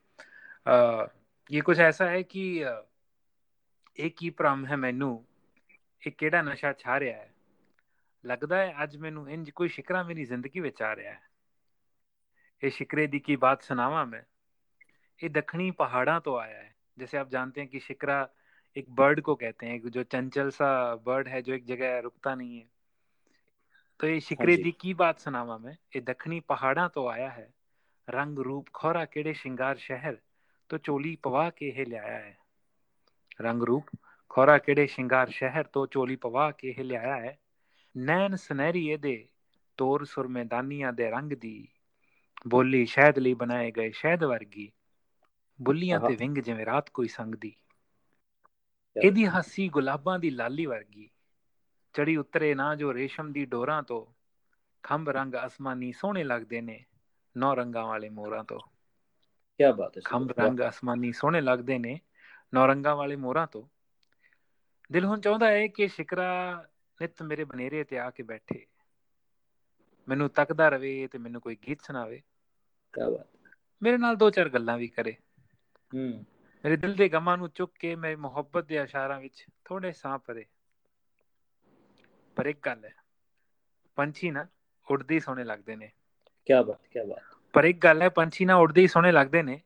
ये 1.49 1.61
कुछ 1.61 1.79
ऐसा 1.79 2.05
है 2.05 2.23
कि 2.23 2.61
अ, 2.61 2.81
एक 3.97 4.15
ਹੀ 4.23 4.29
ਭ੍ਰਮ 4.29 4.65
ਹੈ 4.65 4.75
ਮੈਨੂੰ 4.75 5.25
ਇਹ 6.03 6.11
ਕਿਹੜਾ 6.11 6.41
ਨਸ਼ਾ 6.41 6.73
ਛਾ 6.73 6.99
ਰਿਹਾ 6.99 7.17
ਹੈ 7.17 7.33
ਲੱਗਦਾ 8.25 8.57
ਹੈ 8.57 8.83
ਅੱਜ 8.83 8.97
ਮੈਨੂੰ 8.97 9.29
ਇੰਜ 9.31 9.49
ਕੋਈ 9.49 9.67
ਸ਼ਿਕਰਾ 9.67 10.03
ਮੇਰੀ 10.03 10.25
ਜ਼ਿੰਦਗੀ 10.25 10.59
ਵਿੱਚ 10.59 10.81
ਆ 10.81 10.95
ਰਿਹਾ 10.95 11.13
ਹੈ 11.13 11.21
ਇਹ 12.63 12.69
शिकरे 12.69 13.03
दी 13.07 13.19
की 13.19 13.35
बात 13.35 13.61
सुनावा 13.61 14.05
मैं 14.05 14.19
ये 15.19 15.29
दक्षिणी 15.29 15.71
पहाड़ा 15.71 16.19
तो 16.19 16.35
आया 16.35 16.57
है 16.57 16.75
जैसे 16.97 17.17
आप 17.17 17.29
जानते 17.29 17.61
हैं 17.61 17.69
कि 17.69 17.79
शिकरा 17.79 18.17
एक 18.75 18.89
बर्ड 18.89 19.21
को 19.21 19.35
कहते 19.35 19.65
हैं 19.65 19.89
जो 19.89 20.03
चंचल 20.03 20.49
सा 20.49 20.69
बर्ड 21.05 21.27
है 21.27 21.41
जो 21.41 21.53
एक 21.53 21.65
जगह 21.65 21.99
रुकता 21.99 22.35
नहीं 22.35 22.59
है 22.59 22.65
तो 23.99 24.07
ये 24.07 24.13
हाँ 24.13 24.19
शिकरे 24.19 24.55
जी 24.57 24.63
दी 24.63 24.71
की 24.71 24.93
बात 24.93 25.19
सुनावा 25.19 25.57
मैं 25.57 25.77
ये 25.95 26.01
दक्षिणी 26.01 26.39
पहाड़ा 26.49 26.87
तो 26.87 27.07
आया 27.07 27.29
है 27.29 27.47
रंग 28.07 28.39
रूप 28.39 28.69
खोरा 28.69 29.05
केड़े 29.05 29.33
श्रृंगार 29.33 29.77
शहर 29.77 30.17
तो 30.69 30.77
चोली 30.77 31.15
पवा 31.23 31.49
के 31.49 31.65
हे 31.65 31.85
लियाया 31.85 32.17
है 32.17 32.37
रंग 33.41 33.63
रूप 33.63 33.89
खोरा 34.31 34.57
केड़े 34.57 34.87
श्रृंगार 34.87 35.31
शहर 35.31 35.69
तो 35.73 35.85
चोली 35.85 36.15
पवा 36.15 36.49
के 36.51 36.75
हे 36.77 36.83
लियाया 36.83 37.15
है 37.15 37.37
नैन 37.95 38.35
सुनहरी 38.35 38.87
ਇਹਦੇ 38.87 39.27
ਤੋਰ 39.77 40.05
ਸੁਰ 40.05 40.27
ਮੈਦਾਨੀਆਂ 40.27 40.91
ਦੇ 40.93 41.09
ਰੰਗ 41.09 41.31
ਦੀ 41.31 41.67
ਬੋਲੀ 42.47 42.85
ਸ਼ਹਿਦ 42.85 43.19
ਲਈ 43.19 43.33
ਬਣਾਏ 43.33 43.71
ਗਏ 43.71 43.91
ਸ਼ਹਿਦ 43.91 44.23
ਵਰਗੀ 44.23 44.71
ਬੁੱਲੀਆਂ 45.59 45.99
आहा 45.99 46.07
ਤੇ 46.07 46.15
ਵਿੰਗ 46.15 46.37
ਜਿਵੇਂ 46.37 46.65
ਰਾਤ 46.65 46.89
ਕੋਈ 46.89 47.07
ਸੰਗਦੀ 47.07 47.49
क्या 47.49 49.05
ਇਹਦੀ 49.05 49.25
ਹਾਸੀ 49.27 49.67
ਗੁਲਾਬਾਂ 49.69 50.17
ਦੀ 50.19 50.29
ਲਾਲੀ 50.29 50.65
ਵਰਗੀ 50.65 51.09
ਚੜੀ 51.96 52.16
ਉਤਰੇ 52.16 52.54
ਨਾ 52.54 52.74
ਜੋ 52.74 52.94
ਰੇਸ਼ਮ 52.94 53.32
ਦੀ 53.32 53.44
ਡੋਰਾਂ 53.44 53.82
ਤੋਂ 53.82 54.12
ਖੰਭ 54.82 55.08
ਰੰਗ 55.08 55.34
ਅਸਮਾਨੀ 55.46 55.92
ਸੋਹਣੇ 55.92 56.24
ਲੱਗਦੇ 56.24 56.60
ਨੇ 56.60 56.84
ਨੌ 57.36 57.54
ਰੰਗਾਂ 57.54 57.86
ਵਾਲੇ 57.86 58.08
ਮੋਰਾਂ 58.08 58.44
ਤੋਂ। 58.44 58.60
ਕੀ 59.58 59.72
ਬਾਤ 59.72 59.96
ਹੈ 59.96 60.02
ਖੰਭ 60.04 60.32
ਰੰਗ 60.32 60.60
ਅਸਮਾਨੀ 60.68 61.12
ਸੋਹਣੇ 61.12 61.40
ਲੱਗਦੇ 61.40 61.78
ਨੇ 61.78 62.00
ਨੌ 62.54 62.66
ਰੰਗਾਂ 62.66 62.96
ਵਾਲੇ 62.96 63.16
ਮੋਰਾਂ 63.16 63.46
ਤੋਂ। 63.46 63.62
ਦਿਲ 64.92 65.04
ਹੁਣ 65.04 65.20
ਚਾਹੁੰਦਾ 65.20 65.48
ਹੈ 65.50 65.66
ਕਿ 65.66 65.88
ਸ਼ਿਕਰਾ 65.88 66.64
ਨਿਤ 67.02 67.22
ਮੇਰੇ 67.22 67.44
ਬਨੇਰੇ 67.44 67.84
ਤੇ 67.84 67.98
ਆ 67.98 68.10
ਕੇ 68.10 68.22
ਬੈਠੇ। 68.22 68.66
ਮੈਨੂੰ 70.08 70.30
ਤੱਕਦਾ 70.30 70.68
ਰਵੇ 70.68 71.06
ਤੇ 71.06 71.18
ਮੈਨੂੰ 71.18 71.40
ਕੋਈ 71.40 71.56
ਗੀਤ 71.68 71.82
ਸੁਣਾਵੇ। 71.82 72.22
ਕੀ 72.92 73.16
ਬਾਤ 73.16 73.56
ਮੇਰੇ 73.82 73.98
ਨਾਲ 73.98 74.16
ਦੋ 74.16 74.30
ਚਾਰ 74.30 74.48
ਗੱਲਾਂ 74.48 74.78
ਵੀ 74.78 74.88
ਕਰੇ। 74.88 75.12
ਹੂੰ। 75.94 76.26
ਮੇਰੇ 76.64 76.76
ਦਿਲ 76.76 76.94
ਦੇ 76.94 77.08
ਗਮਾਂ 77.08 77.38
ਨੂੰ 77.38 77.48
ਚੁੱਕ 77.48 77.72
ਕੇ 77.78 77.94
ਮੈਂ 77.94 78.16
ਮੁਹੱਬਤ 78.16 78.64
ਦੇ 78.64 78.76
ਇਸ਼ਾਰਾਂ 78.76 79.20
ਵਿੱਚ 79.20 79.46
ਥੋੜੇ 79.64 79.92
ਸਾਹ 79.92 80.18
ਪਰੇ 80.18 80.46
ਪਰ 82.36 82.46
ਇੱਕ 82.46 82.58
ਗੱਲ 82.66 82.84
ਹੈ 82.84 82.94
ਪੰਛੀ 83.98 84.30
ਨਾ 84.30 84.46
ਉੱਡਦੇ 84.88 85.14
ਹੀ 85.14 85.20
ਸੋਹਣੇ 85.20 85.44
ਲੱਗਦੇ 85.44 85.76
ਨੇ 85.76 85.90
ਕੀ 86.46 86.52
ਬਾਤ 86.64 86.86
ਕੀ 86.86 87.06
ਬਾਤ 87.08 87.34
ਪਰ 87.54 87.64
ਇੱਕ 87.64 87.78
ਗੱਲ 87.78 88.02
ਹੈ 88.02 88.08
ਪੰਛੀ 88.08 88.44
ਨਾ 88.44 88.56
ਉੱਡਦੇ 88.56 88.80
ਹੀ 88.80 88.86
ਸੋਹਣੇ 88.86 89.12
ਲੱਗਦੇ 89.12 89.42
ਨੇ 89.42 89.60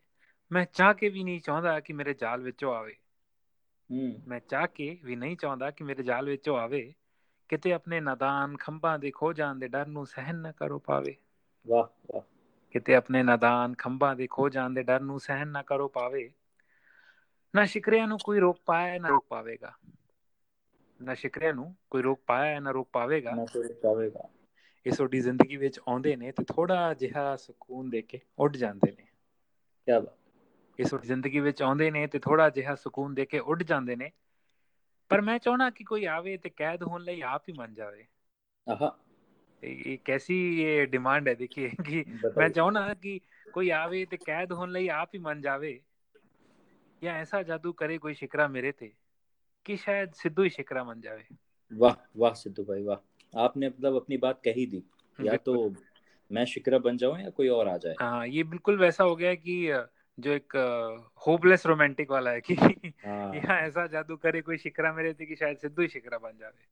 ਮੈਂ 0.50 0.64
ਚਾਹ 0.64 0.94
ਕੇ 0.94 1.08
ਵੀ 1.08 1.24
ਨਹੀਂ 1.24 1.40
ਚਾਹੁੰਦਾ 1.40 1.78
ਕਿ 1.80 1.92
ਮੇਰੇ 1.92 2.14
ਜਾਲ 2.14 2.42
ਵਿੱਚੋਂ 2.42 2.74
ਆਵੇ 2.74 2.94
ਹੂੰ 3.90 4.12
ਮੈਂ 4.26 4.40
ਚਾਹ 4.40 4.66
ਕੇ 4.66 4.96
ਵੀ 5.04 5.16
ਨਹੀਂ 5.16 5.36
ਚਾਹੁੰਦਾ 5.36 5.70
ਕਿ 5.70 5.84
ਮੇਰੇ 5.84 6.02
ਜਾਲ 6.02 6.28
ਵਿੱਚੋਂ 6.28 6.56
ਆਵੇ 6.58 6.92
ਕਿਤੇ 7.50 7.72
ਆਪਣੇ 7.72 8.00
ਨਾਦਾਨ 8.00 8.56
ਖੰਭਾਂ 8.56 8.98
ਦੇ 8.98 9.10
ਖੋ 9.10 9.32
ਜਾਣ 9.32 9.58
ਦੇ 9.58 9.68
ਡਰ 9.68 9.86
ਨੂੰ 9.86 10.06
ਸਹਿਨ 10.06 10.36
ਨਾ 10.36 10.52
ਕਰੋ 10.52 10.78
ਪਾਵੇ 10.78 11.16
ਵਾਹ 11.66 11.86
ਵਾਹ 12.06 12.22
ਕਿਤੇ 12.74 12.94
ਆਪਣੇ 12.94 13.22
ਨਾਦਾਨ 13.22 13.74
ਖੰਭਾਂ 13.78 14.14
ਦੇ 14.16 14.26
ਖੋ 14.26 14.48
ਜਾਣ 14.48 14.74
ਦੇ 14.74 14.82
ਡਰ 14.82 15.00
ਨੂੰ 15.00 15.18
ਸਹਿਨ 15.20 15.48
ਨਾ 15.48 15.62
ਕਰੋ 15.62 15.88
ਪਾਵੇ 15.88 16.30
ਨਾ 17.54 17.64
ਸ਼ਿਕਰਿਆਂ 17.64 18.06
ਨੂੰ 18.08 18.18
ਕੋਈ 18.24 18.40
ਰੋਕ 18.40 18.60
ਪਾਇਆ 18.66 18.98
ਨਾ 18.98 19.08
ਰੋਕ 19.08 19.26
ਪਾਵੇਗਾ 19.28 19.72
ਨਾ 21.00 21.14
ਸ਼ਿਕਰਿਆ 21.14 21.52
ਨੂੰ 21.52 21.74
ਕੋਈ 21.90 22.02
ਰੋਕ 22.02 22.22
ਪਾਇਆ 22.26 22.54
ਹੈ 22.54 22.60
ਨਾ 22.60 22.70
ਰੋਕ 22.70 22.88
ਪਾਵੇਗਾ? 22.90 23.24
ਨਾ 23.32 23.44
ਕੋਈ 23.46 23.72
ਪਾਵੇਗਾ। 23.82 24.28
ਇਹ 24.86 24.92
ਤੁਹਾਡੀ 24.92 25.20
ਜ਼ਿੰਦਗੀ 25.20 25.56
ਵਿੱਚ 25.56 25.78
ਆਉਂਦੇ 25.80 26.14
ਨੇ 26.16 26.32
ਤੇ 26.32 26.44
ਥੋੜਾ 26.46 26.92
ਜਿਹਾ 26.94 27.34
ਸਕੂਨ 27.38 27.90
ਦੇ 27.90 28.02
ਕੇ 28.02 28.20
ਉੱਡ 28.38 28.56
ਜਾਂਦੇ 28.56 28.92
ਨੇ। 28.92 29.06
ਕੀ 29.86 29.92
ਬਾਤ। 29.96 30.14
ਇਹ 30.78 30.84
ਤੁਹਾਡੀ 30.84 31.06
ਜ਼ਿੰਦਗੀ 31.06 31.40
ਵਿੱਚ 31.40 31.62
ਆਉਂਦੇ 31.62 31.90
ਨੇ 31.90 32.06
ਤੇ 32.06 32.18
ਥੋੜਾ 32.18 32.48
ਜਿਹਾ 32.50 32.74
ਸਕੂਨ 32.76 33.14
ਦੇ 33.14 33.26
ਕੇ 33.26 33.38
ਉੱਡ 33.40 33.62
ਜਾਂਦੇ 33.64 33.96
ਨੇ। 33.96 34.10
ਪਰ 35.10 35.20
ਮੈਂ 35.20 35.38
ਚਾਹਣਾ 35.38 35.68
ਕਿ 35.70 35.84
ਕੋਈ 35.84 36.04
ਆਵੇ 36.08 36.36
ਤੇ 36.36 36.50
ਕੈਦ 36.50 36.82
ਹੋਣ 36.82 37.02
ਲਈ 37.02 37.20
ਆਪ 37.26 37.48
ਹੀ 37.48 37.52
ਮੰਨ 37.52 37.74
ਜਾਵੇ। 37.74 38.06
ਆਹਾ। 38.66 38.90
ਇਹ 39.62 39.98
ਕੈਸੀ 40.04 40.36
ਇਹ 40.62 40.86
ਡਿਮਾਂਡ 40.86 41.28
ਹੈ 41.28 41.34
ਦੇਖੀਏ 41.34 41.68
ਕਿ 41.84 42.04
ਮੈਂ 42.36 42.48
ਚਾਹਣਾ 42.50 42.92
ਕਿ 42.94 43.18
ਕੋਈ 43.52 43.70
ਆਵੇ 43.74 44.04
ਤੇ 44.06 44.16
ਕੈਦ 44.18 44.52
ਹੋਣ 44.52 44.70
ਲਈ 44.70 44.88
ਆਪ 44.92 45.14
ਹੀ 45.14 45.18
ਮੰਨ 45.20 45.40
ਜਾਵੇ। 45.40 45.80
ਜਾਂ 47.02 47.14
ਐਸਾ 47.14 47.42
ਜਾਦੂ 47.42 47.72
ਕਰੇ 47.72 47.98
ਕੋਈ 47.98 48.14
ਸ਼ਿਕਰਾ 48.14 48.46
ਮੇਰੇ 48.48 48.72
ਤੇ। 48.72 48.92
कि 49.66 49.76
शायद 49.76 50.12
सिद्धू 50.12 50.42
ही 50.42 50.50
शिकरा 50.50 50.84
बन 50.84 51.00
जावे। 51.00 51.24
वाह 51.72 51.94
वाह 52.16 52.32
सिद्धू 52.32 52.64
भाई 52.64 52.82
वाह। 52.82 53.40
आपने 53.40 53.68
मतलब 53.68 53.96
अपनी 53.96 54.16
बात 54.16 54.40
कही 54.44 54.66
दी। 54.66 54.82
या 55.24 55.36
तो 55.36 55.74
मैं 56.30 56.44
शिकरा 56.44 56.78
बन 56.78 56.96
जाऊँ 56.96 57.20
या 57.20 57.30
कोई 57.30 57.48
और 57.48 57.68
आ 57.68 57.76
जाए। 57.76 57.94
हाँ 58.00 58.26
ये 58.26 58.42
बिल्कुल 58.42 58.78
वैसा 58.78 59.04
हो 59.04 59.16
गया 59.16 59.34
कि 59.34 59.84
जो 60.18 60.32
एक 60.32 60.56
होपलेस 61.26 61.66
रोमांटिक 61.66 62.10
वाला 62.10 62.30
है 62.30 62.40
कि 62.40 62.54
हाँ। 62.54 63.34
यहाँ 63.34 63.60
ऐसा 63.60 63.86
जादू 63.86 64.16
करे 64.16 64.40
कोई 64.40 64.56
शिकरा 64.56 64.92
मेरे 64.92 65.12
थे 65.14 65.26
कि 65.26 65.36
शायद 65.36 65.56
सिद्धू 65.56 65.82
ही 65.82 65.88
शिकरा 65.88 66.18
बन 66.18 66.32
जावे। 66.40 66.66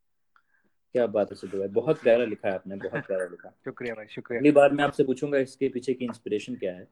क्या 0.92 1.06
बात 1.06 1.30
है 1.30 1.36
सिद्धू 1.36 1.58
भाई 1.58 1.68
बहुत 1.68 2.02
प्यारा 2.02 2.24
लिखा 2.24 2.48
है 2.48 2.54
आपने 2.54 2.76
बहुत 2.76 3.06
प्यारा 3.06 3.24
लिखा। 3.24 3.48
शुक्रिया 3.64 3.94
भाई 3.94 4.06
शुक्रिया। 4.06 4.40
अगली 4.40 4.50
बार 4.50 4.72
मैं 4.72 4.84
आपसे 4.84 5.04
पूछूँगा 5.04 5.38
इसके 5.38 5.68
पीछे 5.68 5.94
की 5.94 6.04
इंस्पिरेशन 6.04 6.54
क्या 6.54 6.72
है। 6.72 6.88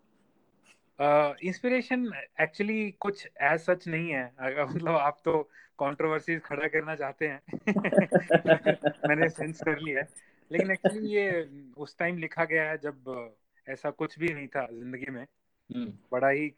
इंस्पिरेशन 1.01 2.07
uh, 2.07 2.41
एक्चुअली 2.41 2.91
कुछ 2.91 3.29
एज 3.41 3.61
सच 3.61 3.89
नहीं 3.89 4.11
है। 4.11 4.35
मतलब 4.75 4.97
आप 4.97 5.19
तो 5.25 5.43
कंट्रोवर्सीज 5.79 6.43
खड़ा 6.43 6.69
करना 6.69 6.97
चाहते 6.97 7.29
हैं। 7.29 7.41
मैंने 9.09 9.29
सेंस 9.29 9.61
कर 9.63 9.79
लिया 9.79 10.01
है। 10.01 10.09
लेकिन 10.53 10.71
एक्चुअली 10.71 11.09
ये 11.09 11.49
उस 11.77 11.99
टाइम 11.99 12.19
लिखा 12.19 12.45
गया 12.45 12.71
है 12.71 12.79
जब 12.79 13.31
ऐसा 13.69 13.91
कुछ 13.91 14.19
भी 14.19 14.29
नहीं 14.29 14.49
था 14.49 14.67
ज़िंदगी 14.67 15.11
में। 15.11 15.27
हम्म। 15.75 15.93
बड़ा 16.13 16.29
ही 16.29 16.55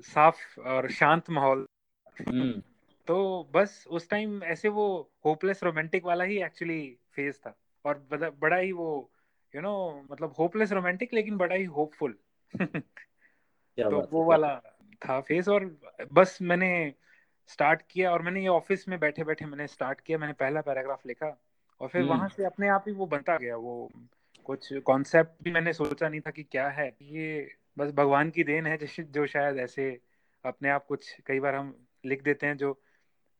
साफ़ 0.00 0.60
और 0.60 0.90
शांत 0.90 1.30
माहौल। 1.30 1.66
हम्म। 2.28 2.62
तो 3.06 3.48
बस 3.54 3.84
उस 3.90 4.10
टाइम 4.10 4.44
ऐसे 4.44 4.68
वो 4.68 5.10
होपलेस 5.24 5.62
रोमांटिक 5.62 6.04
वाला 6.04 6.24
ही 6.24 6.42
एक्चुअली 6.42 6.96
फ़ेज़ 7.16 7.36
था। 7.36 7.58
और 7.84 8.06
बड़ा 8.38 8.56
ही 8.56 8.72
वो 8.72 9.10
यू 9.54 9.60
you 9.60 9.70
नो 9.70 10.00
know, 10.00 10.12
मतलब 10.12 10.34
होपलेस 10.38 10.72
रोमांटिक 10.72 11.14
लेकिन 11.14 11.36
बड़ा 11.36 11.54
ही 11.56 11.64
होपफुल 11.64 12.18
तो 13.84 14.08
वो 14.12 14.24
वाला 14.24 14.54
था 15.08 15.20
फेस 15.20 15.48
और 15.48 15.80
बस 16.12 16.38
मैंने 16.42 16.94
स्टार्ट 17.46 17.82
किया 17.90 18.12
और 18.12 18.22
मैंने 18.22 18.40
ये 18.40 18.48
ऑफ़िस 18.48 18.88
में 18.88 19.00
बैठे 19.00 19.24
बैठे 19.24 19.44
मैंने 19.44 19.66
स्टार्ट 19.66 20.00
किया 20.00 20.18
मैंने 20.18 20.32
पहला 20.32 20.60
पैराग्राफ 20.60 21.06
लिखा 21.06 21.40
और 21.80 21.88
फिर 21.88 22.02
वहाँ 22.02 22.28
से 22.28 22.44
अपने 22.44 22.68
आप 22.68 22.84
ही 22.88 22.92
वो 22.92 23.06
बनता 23.06 23.36
गया 23.36 23.56
वो 23.56 23.92
कुछ 24.44 24.72
कॉन्सेप्ट 24.72 25.44
भी 25.44 25.50
मैंने 25.50 25.72
सोचा 25.72 26.08
नहीं 26.08 26.20
था 26.20 26.30
कि 26.30 26.42
क्या 26.42 26.68
है। 26.68 26.96
ये 27.02 27.54
बस 27.78 27.90
भगवान 27.90 28.30
की 28.30 28.44
देन 28.44 28.66
है 28.66 28.78
जो 29.00 29.26
शायद 29.26 29.56
ऐसे 29.56 30.00
अपने 30.44 30.70
आप 30.70 30.86
कुछ 30.86 31.20
कई 31.26 31.40
बार 31.40 31.54
हम 31.54 31.86
लिख 32.06 32.22
देते 32.22 32.46
हैं 32.46 32.56
जो 32.56 32.82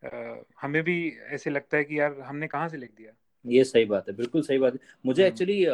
आ, 0.05 0.35
हमें 0.61 0.83
भी 0.83 1.17
ऐसे 1.27 1.51
लगता 1.51 1.77
है 1.77 1.85
कि 1.85 2.01
यार 2.01 2.21
हमने 2.21 2.47
कहाँ 2.47 2.69
से 2.69 2.77
लिख 2.77 2.95
दिया? 2.97 3.13
ये 3.47 3.65
सही 3.65 3.85
बात 3.85 4.09
है 4.09 4.15
बिल्कुल 4.15 4.43
सही 4.43 4.59
बात 4.59 4.73
है। 4.73 4.79
मुझे 5.07 5.27
एक्चुअली 5.27 5.67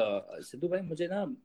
सिद्धू 0.42 0.68
भाई 0.68 0.80
मुझे 0.80 1.06
ना 1.06 1.37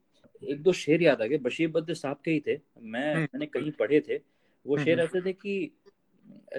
एक 0.44 0.62
दो 0.64 0.72
शेर 0.74 1.02
याद 1.02 1.22
आ 1.22 1.26
गए 1.26 1.38
बशीर 1.38 1.70
बद्र 1.72 1.94
साहब 1.94 2.20
के 2.26 2.32
ही 2.32 2.40
थे। 2.48 2.58
मैं 2.82 3.14
हम्म। 3.14 3.24
मैंने 3.24 3.46
कहीं 3.46 3.72
पढ़े 3.72 4.00
थे। 4.00 4.16
वो 4.16 4.76
हम्म, 4.76 4.86
शेर 4.86 5.00
हम्म। 5.00 5.06
ऐसे 5.06 5.22
थे 5.22 5.34
कि 5.34 5.72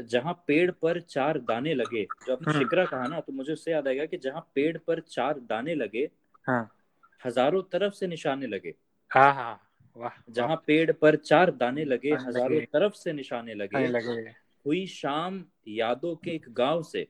जहाँ 0.05 0.33
पेड़ 0.47 0.71
पर 0.73 1.01
चार 1.01 1.39
दाने 1.39 1.75
लगे 1.75 2.03
जो 2.27 2.33
आपने 2.33 2.53
शिकरा 2.53 2.85
कहा 2.85 3.07
ना 3.07 3.21
तो 3.21 3.33
मुझे 3.33 3.53
उससे 3.53 3.71
याद 3.71 3.89
आएगा 3.89 4.05
कि 4.05 4.19
जहाँ 4.19 4.41
पेड़ 4.55 4.77
पर 4.79 5.01
चार 5.01 5.41
दाने 5.41 5.75
लगे 5.75 6.09
हाँ। 6.47 6.63
हज़ारों 7.23 7.63
तरफ़ 7.63 7.95
से 7.95 8.07
निशाने 8.07 8.47
लगे। 8.47 8.75
हाँ 9.11 9.33
हाँ 9.35 9.61
वाह 9.97 10.21
जहाँ 10.31 10.57
पेड़ 10.67 10.93
पर 10.93 11.17
चार 11.17 11.51
दाने 11.51 11.85
लगे 11.85 12.13
हज़ारों 12.13 12.61
तरफ़ 12.73 12.95
से 12.95 13.13
निशाने 13.13 13.55
लगे, 13.55 13.87
लगे। 13.87 14.31
हुई 14.65 14.87
शाम 14.87 15.45
यादों 15.69 16.15
के 16.17 16.31
एक 16.31 16.47
गाँव 16.51 16.83
से। 16.83 17.07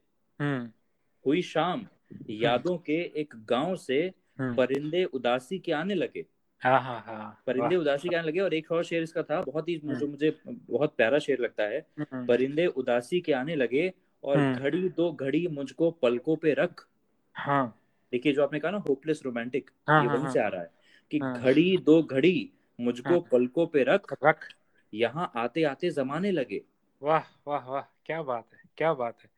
हुई 1.24 1.42
शाम 1.42 1.86
यादों 2.30 2.76
के 2.78 3.00
एक 3.20 3.34
गाँव 3.48 3.76
से 3.76 4.12
परिंदे 4.40 5.04
उदासी 5.04 5.58
के 5.58 5.72
आने 5.72 5.94
लगे। 5.94 6.24
हाँ 6.62 6.80
हाँ 6.80 7.00
हाँ। 7.06 7.42
परिंदे 7.46 7.76
उदासी 7.76 8.08
के 8.08 8.16
आने 8.16 8.28
लगे 8.28 8.40
और 8.40 8.54
एक 8.54 8.72
और 8.72 8.84
शेर 8.84 9.02
इसका 9.02 9.22
था 9.22 9.42
बहुत 9.42 9.68
ही 9.68 9.76
जो 9.76 9.94
हम्म। 9.94 10.10
मुझे 10.10 10.38
बहुत 10.46 10.94
प्यारा 10.96 11.18
शेर 11.18 11.38
लगता 11.38 11.62
है। 11.62 11.86
हम्म। 11.98 12.26
परिंदे 12.26 12.66
उदासी 12.66 13.20
के 13.20 13.32
आने 13.32 13.54
लगे 13.54 13.92
और 14.24 14.38
हम्म। 14.38 14.58
घड़ी 14.58 14.88
दो 14.88 15.12
घड़ी 15.12 15.46
मुझको 15.46 15.90
पलकों 15.90 16.36
पे 16.36 16.54
रख। 16.54 16.86
हाँ। 17.34 17.76
देखिए 18.12 18.32
जो 18.32 18.42
आपने 18.42 18.60
कहा 18.60 18.70
ना 18.70 18.78
होपलेस 18.78 19.22
रोमांटिक 19.24 19.70
हाँ, 19.88 20.02
ये 20.02 20.08
वहीं 20.08 20.22
हाँ, 20.22 20.32
से 20.32 20.40
आ 20.40 20.48
रहा 20.48 20.60
है 20.60 20.70
कि 21.10 21.18
हाँ, 21.18 21.40
घड़ी 21.42 21.76
दो 21.76 22.02
घड़ी 22.02 22.52
मुझको 22.80 23.10
हाँ, 23.10 23.28
पलकों 23.32 23.66
पे 23.66 23.82
रख। 23.82 24.14
रख। 24.24 24.48
यहाँ 24.94 25.32
आते 25.36 25.62
आते 25.62 25.90
जमाने 25.90 26.30
लगे। 26.30 26.62
वाह 27.02 27.22
वाह 27.48 27.70
वाह 27.70 27.82
क्या 28.06 28.22
बात 28.22 28.44
है 28.54 28.60
क्या 28.76 28.94
बात 28.94 29.16
है। 29.24 29.30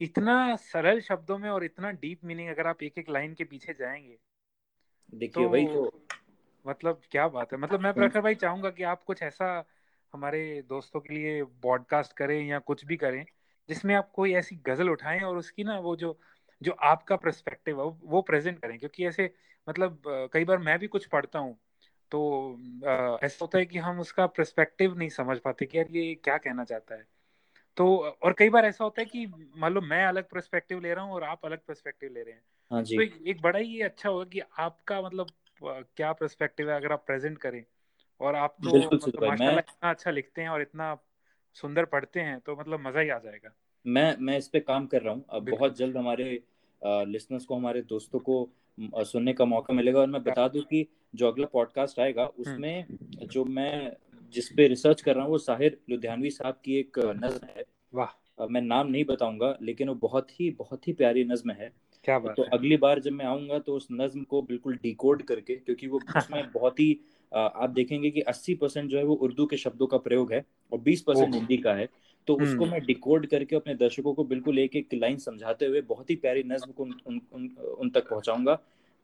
इतना 0.00 0.56
सरल 0.56 1.00
शब्दों 1.00 1.38
में 1.38 1.50
और 1.50 1.64
इतना 1.64 1.90
डीप 1.90 2.24
मीनिंग 2.24 2.48
अगर 2.48 2.66
आप 2.66 2.82
एक 2.82 2.98
एक 2.98 3.10
लाइन 3.10 3.34
के 3.34 3.44
पीछे 3.44 3.72
जाएँगे 3.72 4.18
देखिए 5.14 5.44
तो, 5.44 5.50
वही 5.50 5.66
तो। 5.66 6.02
मतलब 6.66 7.00
क्या 7.10 7.26
बात 7.28 7.52
है। 7.52 7.58
मतलब 7.58 7.80
मैं 7.80 7.92
प्रखर 7.94 8.20
भाई 8.20 8.34
चाहूँगा 8.34 8.70
कि 8.70 8.82
आप 8.82 9.02
कुछ 9.02 9.22
ऐसा 9.22 9.64
हमारे 10.12 10.62
दोस्तों 10.68 11.00
के 11.00 11.14
लिए 11.14 11.42
पॉडकास्ट 11.62 12.12
करें 12.12 12.40
या 12.46 12.58
कुछ 12.58 12.84
भी 12.84 12.96
करें 12.96 13.24
जिसमें 13.68 13.94
आप 13.94 14.10
कोई 14.10 14.32
ऐसी 14.34 14.56
गज़ल 14.66 14.90
उठाएँ 14.90 15.20
और 15.20 15.36
उसकी 15.36 15.64
ना 15.64 15.78
वो 15.78 15.96
जो 15.96 16.18
जो 16.62 16.72
आपका 16.72 17.16
परस्पेक्टिव 17.16 17.82
है 17.82 17.90
वो 18.02 18.22
प्रेजेंट 18.22 18.58
करें। 18.58 18.78
क्योंकि 18.78 19.06
ऐसे 19.06 19.30
मतलब 19.68 20.02
कई 20.32 20.44
बार 20.44 20.58
मैं 20.58 20.78
भी 20.78 20.86
कुछ 20.86 21.06
पढ़ता 21.06 21.38
हूँ 21.38 21.56
तो 22.12 22.20
ऐसा 23.22 23.38
होता 23.42 23.58
है 23.58 23.66
कि 23.66 23.78
हम 23.78 24.00
उसका 24.00 24.26
परस्पेक्टिव 24.26 24.96
नहीं 24.98 25.08
समझ 25.08 25.38
पाते 25.38 25.66
कि 25.66 25.78
यार 25.78 25.86
ये 25.90 26.14
क्या 26.14 26.36
कहना 26.36 26.64
चाहता 26.64 26.94
है। 26.94 27.06
तो 27.76 27.86
और 28.22 28.34
कई 28.38 28.50
बार 28.50 28.64
ऐसा 28.64 28.84
होता 28.84 29.00
है 29.00 29.06
कि 29.06 29.26
मान 29.56 29.72
लो 29.72 29.80
मैं 29.80 30.04
अलग 30.06 30.28
परस्पेक्टिव 30.28 30.80
ले 30.80 30.94
रहा 30.94 31.04
हूँ 31.04 31.14
और 31.14 31.24
आप 31.24 31.44
अलग 31.44 31.58
परस्पेक्टिव 31.58 32.12
ले 32.12 32.22
रहे 32.22 32.34
हैं। 32.34 32.42
हाँ 32.70 32.82
जी। 32.82 32.96
तो 32.96 33.02
एक 33.30 33.40
बड़ा 33.42 33.58
ही 33.58 33.80
अच्छा 33.80 34.08
होगा 34.08 34.24
कि 34.24 34.40
आपका 34.58 35.00
मतलब 35.02 35.26
क्या 35.62 36.12
पर्सपेक्टिव 36.12 36.70
है 36.70 36.76
अगर 36.76 36.92
आप 36.92 37.04
प्रेजेंट 37.06 37.38
करें? 37.38 37.64
और 38.20 38.34
आप 38.36 38.56
तो 38.64 38.76
मतलब 38.76 39.24
माशाल्लाह 39.24 39.58
इतना 39.58 39.90
अच्छा 39.90 40.10
लिखते 40.10 40.42
हैं 40.42 40.48
और 40.48 40.62
इतना 40.62 40.96
सुंदर 41.56 41.84
पढ़ते 41.86 42.20
हैं 42.20 42.38
तो 42.40 42.56
मतलब 42.56 42.80
मज़ा 42.80 43.00
ही 43.00 43.08
आ 43.08 43.18
जाएगा। 43.18 43.54
मैं 43.84 44.16
मैं 44.20 44.36
इस 44.38 44.48
पे 44.48 44.60
काम 44.60 44.86
कर 44.86 45.02
रहा 45.02 45.14
हूँ। 45.14 45.24
अब 45.30 45.50
बहुत 45.50 45.76
जल्द 45.78 45.96
हमारे 45.96 46.24
लिसनर्स 46.82 47.44
को 47.44 47.56
हमारे 47.56 47.82
दोस्तों 47.88 48.18
को 48.20 48.48
सुनने 49.04 49.32
का 49.32 49.44
मौका 49.44 49.74
मिलेगा 49.74 50.00
और 50.00 50.06
मैं 50.06 50.22
बता 50.22 50.48
दूँ 50.48 50.62
कि 50.62 50.86
जो 51.14 51.28
अगला 51.28 51.46
पॉडकास्ट 51.52 52.00
आएगा 52.00 52.22
हम्म। 52.22 52.42
उसमें 52.42 53.26
जो 53.26 53.44
मैं 53.44 53.92
जिस 54.34 54.48
पे 54.52 54.66
रिसर्च 54.68 55.00
कर 55.00 55.14
रहा 55.14 55.24
हूँ 55.24 55.30
वो 55.30 55.38
साहिर 55.38 55.78
लुधियानवी 55.90 56.30
साहब 56.30 56.60
की 56.64 56.78
एक 56.78 56.98
नज्म 56.98 57.46
है। 57.56 57.64
वाह। 57.94 58.46
मैं 58.46 58.60
नाम 58.62 58.86
नहीं 58.86 59.04
बताऊँगा 59.04 59.56
लेकिन 59.62 59.88
वो 59.88 59.94
बहुत 59.96 60.30
ही 60.30 60.50
बहुत 60.58 60.88
ही 60.88 60.92
प्यारी 60.92 61.24
नज्म 61.24 61.50
है। 61.52 61.70
क्या 62.04 62.18
बात 62.18 62.36
तो 62.36 62.42
है? 62.42 62.48
अगली 62.52 62.76
बार 62.76 63.00
जब 63.00 63.12
मैं 63.12 63.24
आऊँगा 63.24 63.58
तो 63.58 63.74
उस 63.74 63.88
नज्म 63.92 64.22
को 64.22 64.42
बिल्कुल 64.42 64.78
डिकोड 64.82 65.22
करके 65.22 65.56
क्योंकि 65.56 65.86
वो 65.86 66.00
उसमें 66.16 66.52
बहुत 66.52 66.80
ही 66.80 67.00
आप 67.32 67.70
देखेंगे 67.70 68.10
कि 68.10 68.20
80 68.20 68.54
परसेंट 68.54 68.90
जो 68.90 68.98
है 68.98 69.04
वो 69.04 69.14
उर्दू 69.14 69.46
के 69.46 69.56
शब्दों 69.56 69.86
का 69.86 69.98
प्रयोग 69.98 70.32
है 70.32 70.44
और 70.72 70.78
20 70.78 71.00
परसेंट 71.00 71.34
हिंदी 71.34 71.56
का 71.56 71.74
है। 71.74 71.88
तो 72.26 72.34
उसको 72.34 72.62
हम्म। 72.64 72.72
मैं 72.72 72.84
डिकोड 72.84 73.26
करके 73.26 73.56
अपने 73.56 73.74
दर्शकों 73.74 74.14
को 74.14 74.24
बिल्कुल 74.24 74.58
एक 74.58 74.76
एक 74.76 74.88
लाइन 74.94 75.16
समझाते 75.16 75.66
हुए 75.66 75.80
बहुत 75.80 76.10
ही 76.10 76.16
प्यारी 76.16 76.42
नज्म 76.42 76.72
को 76.72 76.82
उन, 76.82 77.00
उन, 77.06 77.20
उन, 77.32 77.48
उन 77.78 77.90
तक 77.90 78.08
पहुंचाऊँगा। 78.08 78.54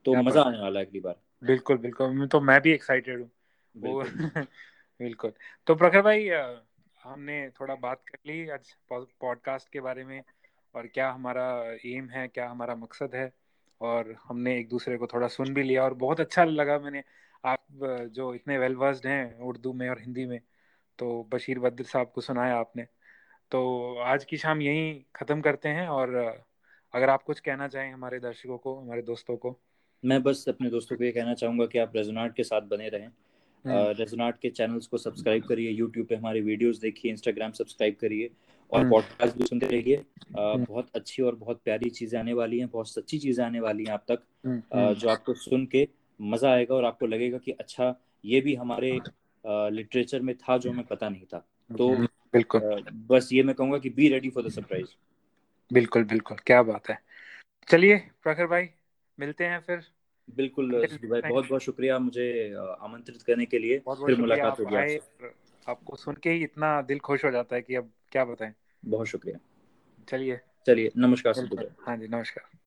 तो 0.05 0.15
मज़ा 0.15 0.43
आने 0.43 0.59
वाला 0.59 0.81
है 0.81 0.87
अगली 0.87 1.01
बार। 1.01 1.17
बिल्कुल 1.45 1.79
बिल्कुल। 1.79 2.27
तो 2.27 2.41
मैं 2.41 2.61
भी 2.61 2.73
एक्साइटेड 2.73 3.21
हूँ। 3.21 3.31
बिल्कुल 5.01 5.33
तो 5.67 5.75
प्रखर 5.75 6.03
भाई 6.03 6.29
हमने 7.05 7.51
थोड़ा 7.51 7.75
बात 7.75 8.03
कर 8.09 8.19
ली 8.27 8.49
आज 8.49 8.75
पॉडकास्ट 8.93 9.69
के 9.69 9.81
बारे 9.81 10.05
में। 10.05 10.23
और 10.75 10.87
क्या 10.87 11.11
हमारा 11.11 11.47
एम 11.87 12.09
है 12.11 12.27
क्या 12.29 12.49
हमारा 12.49 12.75
मकसद 12.77 13.15
है? 13.15 13.33
और 13.81 14.15
हमने 14.25 14.57
एक 14.59 14.69
दूसरे 14.69 14.97
को 14.97 15.07
थोड़ा 15.07 15.29
सुन 15.29 15.53
भी 15.55 15.63
लिया 15.63 15.83
और 15.85 15.95
बहुत 15.97 16.21
अच्छा 16.21 16.45
लगा 16.45 16.79
मैंने। 16.79 17.03
आप 17.45 17.67
जो 18.13 18.33
इतने 18.35 18.59
वेल 18.59 18.75
वर्स्ड 18.77 19.07
हैं 19.07 19.39
उर्दू 19.41 19.73
में 19.73 19.89
और 19.89 20.01
हिंदी 20.01 20.25
में 20.27 20.39
तो 20.99 21.07
बशीर 21.33 21.59
बद्र 21.59 21.85
साहब 21.85 22.11
को 22.15 22.21
सुनाया 22.21 22.57
आपने। 22.57 22.87
तो 23.53 23.99
आज 24.03 24.25
की 24.25 24.37
शाम 24.37 24.63
यहीं 24.63 24.95
ख़त्म 25.17 25.41
करते 25.41 25.69
हैं 25.71 25.87
और 25.89 26.15
अगर 26.95 27.11
आप 27.11 27.23
कुछ 27.23 27.41
कहना 27.41 27.69
चाहें 27.69 27.93
हमारे 27.93 28.19
दर्शकों 28.21 28.59
को 28.59 28.75
हमारे 28.81 29.03
दोस्तों 29.03 29.37
को। 29.37 29.59
मैं 30.03 30.23
बस 30.23 30.45
अपने 30.49 30.71
दोस्तों 30.71 30.97
को 30.97 31.05
ये 31.05 31.11
कहना 31.13 31.35
चाहूँगा 31.35 31.67
कि 31.67 31.79
आप 31.79 31.93
रेजोनाट 31.97 32.35
के 32.37 32.45
साथ 32.45 32.63
बने 32.71 32.89
रहें। 32.89 33.09
रेजोनाट 33.65 34.33
हम्म। 34.33 34.41
के 34.43 34.51
चैनल्स 34.51 34.87
को 34.87 34.99
सब्सक्राइब 34.99 35.45
करिए 35.45 35.71
यूट्यूब 35.71 36.07
पे 36.07 36.15
हमारे 36.15 36.41
वीडियोस 36.41 36.79
देखिए 36.79 37.13
इंस्टाग्राम 37.13 37.53
सब्सक्राइब 37.53 37.97
करिए। 38.01 38.31
और 38.75 38.89
पॉडकास्ट 38.91 39.23
हम्म। 39.23 39.39
भी 39.39 39.47
सुनते 39.47 39.67
रहिए। 39.67 39.97
हम्म। 40.39 40.65
बहुत 40.65 40.91
अच्छी 40.95 41.23
और 41.23 41.35
बहुत 41.35 41.61
प्यारी 41.65 41.91
चीज़ें 41.91 42.19
आने 42.21 42.33
वाली 42.33 42.59
हैं 42.59 42.69
बहुत 42.69 42.89
सच्ची 42.89 43.19
चीज़ें 43.19 43.45
आने 43.45 43.61
वाली 43.61 43.85
हैं 43.85 43.93
आप 43.93 44.05
तक। 44.09 44.23
हम्म, 44.47 44.93
जो 44.95 45.09
आपको 45.09 45.35
सुन 45.35 45.67
के 45.67 45.89
मज़ा 46.21 46.53
आएगा 46.53 46.75
और 46.75 46.85
आपको 46.85 47.07
लगेगा 47.07 47.39
कि 47.39 47.53
अच्छा 47.53 47.95
ये 48.25 48.41
भी 48.41 48.55
हमारे 48.55 48.99
लिटरेचर 49.45 50.21
में 50.21 50.35
था 50.37 50.59
जो 50.59 50.71
हमें 50.71 50.85
पता 50.87 51.09
नहीं 51.09 51.25
था। 51.25 51.39
तो 51.71 51.89
बिल्कुल। 52.35 52.61
बस 53.11 53.29
ये 53.33 53.43
मैं 53.43 53.55
कहूँगा 53.55 53.79
कि 53.79 53.91
be 53.91 54.09
ready 54.09 54.31
for 54.31 54.47
the 54.47 54.51
surprise 54.51 54.95
बिल्कुल 55.71 56.05
बिल्कुल। 56.05 56.37
क्या 56.47 56.63
बात 56.63 56.89
है। 56.91 56.99
चलिए 57.69 57.97
प्रखर 58.23 58.47
भाई 58.47 58.69
मिलते 59.19 59.45
हैं 59.45 59.61
फिर। 59.61 59.81
बिल्कुल 60.29 60.71
भाई 60.73 61.21
बहुत 61.21 61.49
बहुत 61.49 61.63
शुक्रिया 61.63 61.99
मुझे 61.99 62.27
आमंत्रित 62.81 63.23
करने 63.23 63.45
के 63.45 63.59
लिए। 63.59 63.79
फिर 63.89 64.17
मुलाकात 64.17 64.61
होगी 64.61 64.99
आपको 65.67 65.97
सुन 65.97 66.15
के 66.23 66.31
ही 66.31 66.43
इतना 66.45 66.81
दिल 66.83 66.99
खुश 66.99 67.25
हो 67.25 67.31
जाता 67.31 67.57
है 67.57 67.63
कि 67.63 67.75
अब 67.75 67.91
क्या 68.13 68.25
बताएँ। 68.25 68.53
बहुत 68.85 69.07
शुक्रिया। 69.07 69.39
चलिए। 70.09 70.41
चलिए 70.67 70.93
नमस्कार 70.97 71.35
हाँ 71.87 71.97
जी 71.97 72.09
नमस्कार। 72.09 72.59